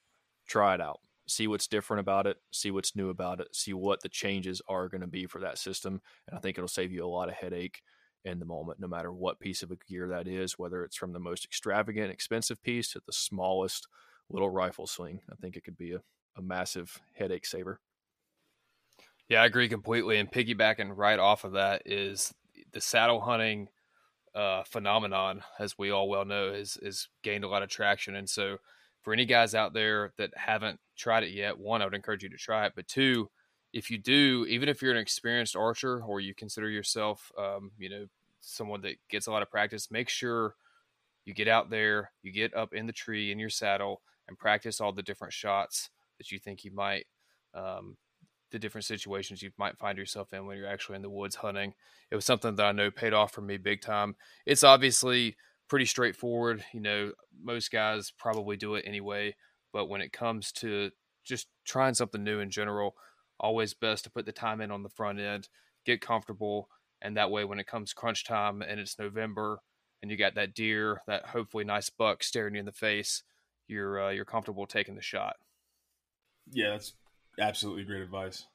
try 0.48 0.74
it 0.74 0.82
out. 0.82 1.00
See 1.28 1.48
what's 1.48 1.68
different 1.68 2.02
about 2.02 2.28
it, 2.28 2.38
see 2.52 2.70
what's 2.72 2.96
new 2.96 3.10
about 3.10 3.40
it, 3.40 3.56
see 3.56 3.74
what 3.74 4.02
the 4.02 4.10
changes 4.10 4.62
are 4.68 4.90
going 4.90 5.02
to 5.02 5.08
be 5.08 5.26
for 5.26 5.40
that 5.42 5.58
system, 5.58 6.02
and 6.28 6.38
I 6.38 6.40
think 6.42 6.58
it'll 6.58 6.68
save 6.68 6.92
you 6.92 7.04
a 7.06 7.08
lot 7.08 7.30
of 7.30 7.36
headache 7.36 7.82
in 8.24 8.40
the 8.40 8.46
moment 8.46 8.80
no 8.80 8.88
matter 8.88 9.12
what 9.14 9.40
piece 9.40 9.62
of 9.64 9.72
gear 9.88 10.08
that 10.10 10.28
is, 10.28 10.58
whether 10.58 10.84
it's 10.84 10.96
from 10.98 11.14
the 11.14 11.20
most 11.20 11.46
extravagant 11.46 12.12
expensive 12.12 12.62
piece 12.62 12.92
to 12.92 13.02
the 13.06 13.14
smallest 13.14 13.88
little 14.30 14.50
rifle 14.50 14.88
sling. 14.88 15.22
I 15.32 15.36
think 15.36 15.56
it 15.56 15.64
could 15.64 15.78
be 15.78 15.94
a 15.94 16.02
a 16.36 16.42
massive 16.42 17.02
headache 17.14 17.46
saver. 17.46 17.80
Yeah, 19.28 19.42
I 19.42 19.46
agree 19.46 19.70
completely. 19.70 20.18
And 20.18 20.32
piggybacking 20.32 20.92
right 20.96 21.20
off 21.20 21.44
of 21.44 21.54
that 21.54 21.84
is 21.86 22.34
the 22.72 22.82
saddle 22.82 23.22
hunting 23.22 23.70
uh, 24.36 24.64
phenomenon, 24.64 25.44
as 25.60 25.78
we 25.78 25.92
all 25.92 26.10
well 26.10 26.26
know, 26.26 26.54
has 26.54 26.78
is 26.78 27.10
gained 27.24 27.44
a 27.44 27.48
lot 27.48 27.64
of 27.64 27.70
traction. 27.70 28.16
And 28.16 28.30
so, 28.30 28.58
for 29.02 29.14
any 29.14 29.26
guys 29.26 29.56
out 29.56 29.74
there 29.74 30.14
that 30.18 30.36
haven't 30.36 30.80
tried 30.98 31.24
it 31.24 31.32
yet, 31.32 31.58
one, 31.58 31.82
I 31.82 31.86
would 31.86 31.94
encourage 31.94 32.24
you 32.24 32.30
to 32.30 32.38
try 32.38 32.66
it. 32.66 32.74
But 32.76 32.88
two, 32.88 33.30
if 33.72 33.90
you 33.90 33.98
do, 33.98 34.46
even 34.50 34.68
if 34.68 34.82
you're 34.82 34.92
an 34.92 34.98
experienced 34.98 35.56
archer 35.56 36.02
or 36.04 36.20
you 36.20 36.34
consider 36.34 36.70
yourself, 36.70 37.32
um, 37.38 37.72
you 37.78 37.90
know, 37.90 38.08
someone 38.42 38.82
that 38.82 38.96
gets 39.10 39.28
a 39.28 39.32
lot 39.32 39.42
of 39.42 39.50
practice, 39.50 39.92
make 39.92 40.10
sure 40.10 40.56
you 41.24 41.34
get 41.34 41.48
out 41.48 41.70
there, 41.70 42.12
you 42.22 42.32
get 42.32 42.54
up 42.56 42.74
in 42.74 42.88
the 42.88 42.94
tree 42.94 43.32
in 43.32 43.40
your 43.40 43.50
saddle, 43.50 44.02
and 44.28 44.38
practice 44.38 44.82
all 44.82 44.92
the 44.92 45.04
different 45.04 45.34
shots 45.34 45.90
that 46.18 46.32
you 46.32 46.40
think 46.40 46.64
you 46.64 46.72
might 46.74 47.06
um, 47.54 47.98
the 48.52 48.60
different 48.60 48.86
situations 48.86 49.42
you 49.42 49.52
might 49.58 49.78
find 49.78 49.98
yourself 49.98 50.32
in 50.34 50.46
when 50.46 50.58
you're 50.58 50.68
actually 50.68 50.96
in 50.96 51.02
the 51.02 51.10
woods 51.10 51.36
hunting. 51.36 51.74
It 52.12 52.16
was 52.16 52.26
something 52.26 52.56
that 52.56 52.66
I 52.66 52.72
know 52.72 52.92
paid 52.92 53.14
off 53.14 53.34
for 53.34 53.42
me 53.42 53.58
big 53.58 53.82
time. 53.82 54.16
It's 54.46 54.64
obviously 54.64 55.36
pretty 55.68 55.86
straightforward. 55.86 56.64
You 56.74 56.82
know, 56.82 57.12
most 57.44 57.72
guys 57.72 58.12
probably 58.18 58.56
do 58.56 58.76
it 58.76 58.86
anyway, 58.88 59.36
but 59.74 59.90
when 59.90 60.02
it 60.02 60.14
comes 60.14 60.52
to 60.54 60.92
just 61.24 61.48
trying 61.66 61.96
something 61.96 62.24
new 62.24 62.40
in 62.40 62.50
general, 62.50 62.96
always 63.40 63.74
best 63.74 64.04
to 64.06 64.10
put 64.10 64.26
the 64.26 64.32
time 64.32 64.62
in 64.62 64.72
on 64.72 64.84
the 64.84 64.90
front 64.90 65.20
end, 65.20 65.50
get 65.86 66.02
comfortable, 66.02 66.70
and 67.02 67.18
that 67.18 67.32
way 67.32 67.44
when 67.44 67.60
it 67.60 67.68
comes 67.68 67.94
crunch 67.94 68.24
time 68.24 68.62
and 68.62 68.80
it's 68.80 68.98
November 68.98 69.60
and 70.02 70.12
you 70.12 70.18
got 70.18 70.36
that 70.36 70.54
deer, 70.54 71.02
that 71.08 71.26
hopefully 71.26 71.64
nice 71.64 71.90
buck 71.90 72.24
staring 72.24 72.54
you 72.54 72.60
in 72.60 72.66
the 72.66 72.72
face, 72.72 73.24
you're 73.68 74.02
uh, 74.02 74.10
you're 74.12 74.24
comfortable 74.24 74.66
taking 74.66 74.96
the 74.96 75.02
shot. 75.02 75.36
Yeah, 76.52 76.72
that's 76.72 76.94
absolutely 77.40 77.84
great 77.84 78.02
advice. 78.02 78.46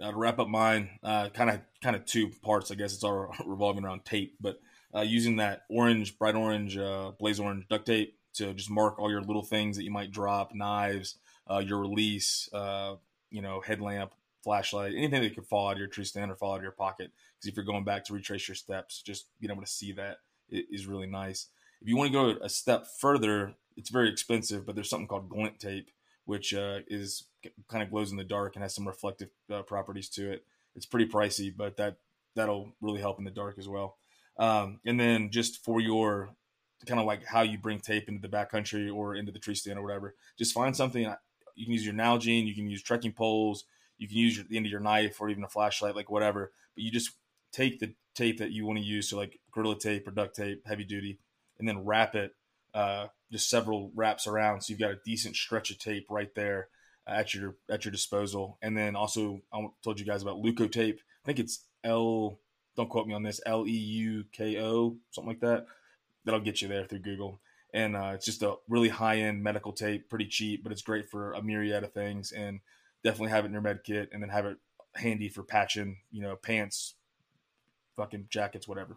Uh, 0.00 0.10
to 0.10 0.16
wrap 0.16 0.40
up 0.40 0.48
mine, 0.48 0.90
kind 1.02 1.50
of 1.50 1.60
kind 1.82 1.94
of 1.94 2.04
two 2.04 2.30
parts. 2.42 2.70
I 2.70 2.74
guess 2.74 2.94
it's 2.94 3.04
all 3.04 3.32
revolving 3.46 3.84
around 3.84 4.04
tape, 4.04 4.34
but 4.40 4.60
uh, 4.94 5.02
using 5.02 5.36
that 5.36 5.62
orange, 5.68 6.18
bright 6.18 6.34
orange, 6.34 6.76
uh, 6.76 7.12
blaze 7.18 7.40
orange 7.40 7.66
duct 7.68 7.86
tape 7.86 8.16
to 8.34 8.52
just 8.54 8.70
mark 8.70 8.98
all 8.98 9.10
your 9.10 9.22
little 9.22 9.42
things 9.42 9.76
that 9.76 9.84
you 9.84 9.90
might 9.90 10.10
drop, 10.10 10.54
knives, 10.54 11.16
uh, 11.50 11.58
your 11.58 11.78
release, 11.78 12.48
uh, 12.52 12.94
you 13.30 13.42
know, 13.42 13.60
headlamp, 13.60 14.12
flashlight, 14.42 14.92
anything 14.94 15.22
that 15.22 15.34
could 15.34 15.46
fall 15.46 15.68
out 15.68 15.72
of 15.72 15.78
your 15.78 15.88
tree 15.88 16.04
stand 16.04 16.30
or 16.30 16.36
fall 16.36 16.52
out 16.52 16.58
of 16.58 16.62
your 16.62 16.72
pocket. 16.72 17.10
Because 17.36 17.48
if 17.48 17.56
you're 17.56 17.64
going 17.64 17.84
back 17.84 18.04
to 18.04 18.12
retrace 18.12 18.48
your 18.48 18.54
steps, 18.54 19.02
just 19.02 19.26
being 19.40 19.50
able 19.50 19.62
to 19.62 19.68
see 19.68 19.92
that 19.92 20.18
is 20.50 20.86
really 20.86 21.06
nice. 21.06 21.48
If 21.80 21.88
you 21.88 21.96
want 21.96 22.12
to 22.12 22.12
go 22.12 22.38
a 22.42 22.48
step 22.48 22.86
further, 22.98 23.54
it's 23.76 23.90
very 23.90 24.08
expensive, 24.08 24.64
but 24.64 24.74
there's 24.74 24.90
something 24.90 25.08
called 25.08 25.28
glint 25.28 25.58
tape, 25.58 25.90
which 26.24 26.54
uh, 26.54 26.80
is 26.88 27.24
kind 27.68 27.82
of 27.82 27.90
glows 27.90 28.10
in 28.10 28.16
the 28.16 28.24
dark 28.24 28.56
and 28.56 28.62
has 28.62 28.74
some 28.74 28.86
reflective 28.86 29.28
uh, 29.52 29.62
properties 29.62 30.08
to 30.10 30.30
it. 30.30 30.44
It's 30.74 30.86
pretty 30.86 31.06
pricey, 31.06 31.54
but 31.54 31.76
that 31.76 31.96
that'll 32.34 32.72
really 32.80 33.00
help 33.00 33.18
in 33.18 33.24
the 33.24 33.30
dark 33.30 33.58
as 33.58 33.68
well. 33.68 33.96
Um, 34.38 34.80
and 34.84 34.98
then 34.98 35.30
just 35.30 35.64
for 35.64 35.80
your 35.80 36.30
kind 36.86 37.00
of 37.00 37.06
like 37.06 37.24
how 37.24 37.42
you 37.42 37.56
bring 37.56 37.80
tape 37.80 38.08
into 38.08 38.26
the 38.26 38.36
backcountry 38.36 38.94
or 38.94 39.14
into 39.14 39.32
the 39.32 39.38
tree 39.38 39.54
stand 39.54 39.78
or 39.78 39.82
whatever, 39.82 40.14
just 40.38 40.52
find 40.52 40.76
something. 40.76 41.06
Uh, 41.06 41.16
you 41.54 41.66
can 41.66 41.72
use 41.72 41.84
your 41.84 41.94
Nalgene, 41.94 42.46
you 42.46 42.54
can 42.54 42.68
use 42.68 42.82
trekking 42.82 43.12
poles, 43.12 43.64
you 43.96 44.08
can 44.08 44.16
use 44.16 44.36
your, 44.36 44.44
the 44.48 44.56
end 44.56 44.66
of 44.66 44.72
your 44.72 44.80
knife 44.80 45.20
or 45.20 45.28
even 45.28 45.44
a 45.44 45.48
flashlight, 45.48 45.94
like 45.94 46.10
whatever. 46.10 46.52
But 46.74 46.82
you 46.82 46.90
just 46.90 47.12
take 47.52 47.78
the 47.78 47.94
tape 48.14 48.38
that 48.38 48.50
you 48.50 48.66
want 48.66 48.78
to 48.78 48.84
use, 48.84 49.08
so 49.08 49.16
like 49.16 49.38
gorilla 49.52 49.78
tape 49.78 50.08
or 50.08 50.10
duct 50.10 50.34
tape, 50.34 50.62
heavy 50.66 50.84
duty, 50.84 51.18
and 51.58 51.68
then 51.68 51.84
wrap 51.84 52.14
it 52.16 52.32
uh, 52.74 53.06
just 53.30 53.48
several 53.48 53.90
wraps 53.94 54.26
around. 54.26 54.62
So 54.62 54.72
you've 54.72 54.80
got 54.80 54.90
a 54.90 54.98
decent 55.04 55.36
stretch 55.36 55.70
of 55.70 55.78
tape 55.78 56.06
right 56.10 56.34
there 56.34 56.68
at 57.06 57.34
your 57.34 57.56
at 57.70 57.84
your 57.84 57.92
disposal. 57.92 58.58
And 58.62 58.76
then 58.76 58.96
also 58.96 59.40
I 59.52 59.66
told 59.82 60.00
you 60.00 60.06
guys 60.06 60.22
about 60.22 60.42
Leukotape. 60.42 60.98
I 60.98 61.26
think 61.26 61.38
it's 61.38 61.64
L. 61.82 62.38
Don't 62.76 62.88
quote 62.90 63.06
me 63.06 63.14
on 63.14 63.22
this. 63.22 63.40
L 63.46 63.66
E 63.66 63.70
U 63.70 64.24
K 64.32 64.60
O 64.60 64.96
something 65.10 65.28
like 65.28 65.40
that. 65.40 65.66
That'll 66.24 66.40
get 66.40 66.60
you 66.60 66.68
there 66.68 66.84
through 66.84 67.00
Google. 67.00 67.40
And 67.72 67.96
uh, 67.96 68.12
it's 68.14 68.24
just 68.24 68.42
a 68.42 68.54
really 68.68 68.88
high 68.88 69.18
end 69.18 69.42
medical 69.42 69.72
tape, 69.72 70.08
pretty 70.08 70.26
cheap, 70.26 70.62
but 70.62 70.72
it's 70.72 70.82
great 70.82 71.10
for 71.10 71.32
a 71.32 71.42
myriad 71.42 71.82
of 71.84 71.92
things. 71.92 72.32
And 72.32 72.60
definitely 73.02 73.30
have 73.30 73.44
it 73.44 73.48
in 73.48 73.52
your 73.52 73.62
med 73.62 73.84
kit, 73.84 74.08
and 74.12 74.22
then 74.22 74.30
have 74.30 74.46
it 74.46 74.56
handy 74.96 75.28
for 75.28 75.42
patching, 75.42 75.98
you 76.10 76.22
know, 76.22 76.36
pants, 76.36 76.94
fucking 77.96 78.26
jackets, 78.30 78.66
whatever. 78.66 78.96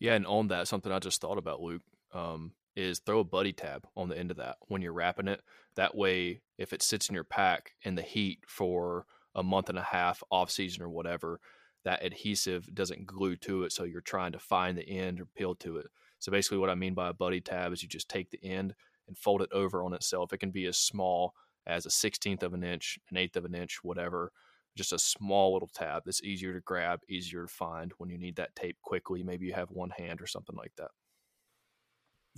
Yeah, 0.00 0.14
and 0.14 0.26
on 0.26 0.48
that, 0.48 0.68
something 0.68 0.90
I 0.90 0.98
just 0.98 1.20
thought 1.20 1.38
about, 1.38 1.60
Luke, 1.60 1.82
um, 2.12 2.52
is 2.78 3.00
throw 3.00 3.18
a 3.18 3.24
buddy 3.24 3.52
tab 3.52 3.86
on 3.96 4.08
the 4.08 4.16
end 4.16 4.30
of 4.30 4.36
that 4.36 4.56
when 4.68 4.80
you're 4.80 4.92
wrapping 4.92 5.28
it. 5.28 5.42
That 5.74 5.96
way, 5.96 6.40
if 6.56 6.72
it 6.72 6.82
sits 6.82 7.08
in 7.08 7.14
your 7.14 7.24
pack 7.24 7.72
in 7.82 7.96
the 7.96 8.02
heat 8.02 8.38
for 8.46 9.04
a 9.34 9.42
month 9.42 9.68
and 9.68 9.78
a 9.78 9.82
half, 9.82 10.22
off 10.30 10.50
season 10.50 10.82
or 10.82 10.88
whatever, 10.88 11.40
that 11.84 12.04
adhesive 12.04 12.72
doesn't 12.74 13.06
glue 13.06 13.36
to 13.36 13.64
it. 13.64 13.72
So 13.72 13.84
you're 13.84 14.00
trying 14.00 14.32
to 14.32 14.38
find 14.38 14.78
the 14.78 14.88
end 14.88 15.20
or 15.20 15.26
peel 15.26 15.54
to 15.56 15.78
it. 15.78 15.86
So 16.20 16.30
basically, 16.30 16.58
what 16.58 16.70
I 16.70 16.74
mean 16.74 16.94
by 16.94 17.08
a 17.08 17.12
buddy 17.14 17.40
tab 17.40 17.72
is 17.72 17.82
you 17.82 17.88
just 17.88 18.08
take 18.08 18.30
the 18.30 18.42
end 18.44 18.74
and 19.06 19.18
fold 19.18 19.42
it 19.42 19.50
over 19.52 19.82
on 19.82 19.92
itself. 19.92 20.32
It 20.32 20.38
can 20.38 20.50
be 20.50 20.66
as 20.66 20.76
small 20.76 21.34
as 21.66 21.86
a 21.86 21.90
sixteenth 21.90 22.42
of 22.42 22.54
an 22.54 22.64
inch, 22.64 22.98
an 23.10 23.16
eighth 23.16 23.36
of 23.36 23.44
an 23.44 23.54
inch, 23.54 23.80
whatever. 23.82 24.32
Just 24.76 24.92
a 24.92 24.98
small 24.98 25.52
little 25.52 25.70
tab 25.74 26.02
that's 26.04 26.22
easier 26.22 26.52
to 26.52 26.60
grab, 26.60 27.00
easier 27.08 27.42
to 27.42 27.52
find 27.52 27.92
when 27.98 28.10
you 28.10 28.18
need 28.18 28.36
that 28.36 28.54
tape 28.54 28.76
quickly. 28.82 29.22
Maybe 29.22 29.46
you 29.46 29.52
have 29.54 29.70
one 29.70 29.90
hand 29.90 30.20
or 30.20 30.26
something 30.26 30.56
like 30.56 30.72
that. 30.76 30.90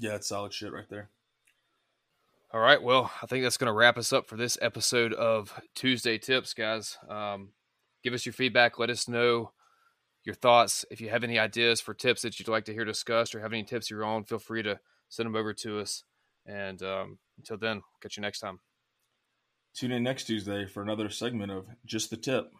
Yeah, 0.01 0.15
it's 0.15 0.29
solid 0.29 0.53
shit 0.55 0.73
right 0.73 0.89
there. 0.89 1.11
All 2.53 2.61
right. 2.61 2.83
Well, 2.83 3.13
I 3.23 3.27
think 3.27 3.45
that's 3.45 3.59
going 3.59 3.67
to 3.67 3.73
wrap 3.73 3.99
us 3.99 4.13
up 4.13 4.27
for 4.27 4.37
this 4.37 4.57
episode 4.63 5.13
of 5.13 5.53
Tuesday 5.75 6.19
Tips, 6.19 6.55
guys. 6.55 6.99
Um, 7.09 7.51
give 8.03 8.15
us 8.15 8.25
your 8.25 8.33
feedback. 8.33 8.79
Let 8.79 8.91
us 8.91 9.09
know 9.09 9.53
your 10.25 10.35
thoughts. 10.35 10.87
If 10.91 11.01
you 11.03 11.11
have 11.11 11.23
any 11.23 11.39
ideas 11.39 11.81
for 11.83 11.93
tips 11.93 12.23
that 12.23 12.39
you'd 12.39 12.49
like 12.49 12.65
to 12.65 12.73
hear 12.73 12.87
discussed 12.87 13.35
or 13.35 13.41
have 13.41 13.53
any 13.53 13.63
tips 13.63 13.91
you're 13.91 14.05
on, 14.05 14.25
feel 14.25 14.39
free 14.39 14.63
to 14.63 14.81
send 15.11 15.27
them 15.27 15.37
over 15.37 15.53
to 15.53 15.81
us. 15.81 16.03
And 16.47 16.83
um, 16.83 17.19
until 17.37 17.59
then, 17.59 17.83
catch 18.01 18.17
you 18.17 18.23
next 18.23 18.41
time. 18.41 18.61
Tune 19.77 19.93
in 19.93 20.03
next 20.03 20.25
Tuesday 20.25 20.67
for 20.67 20.83
another 20.83 21.11
segment 21.11 21.53
of 21.53 21.67
Just 21.85 22.09
the 22.09 22.17
Tip. 22.17 22.51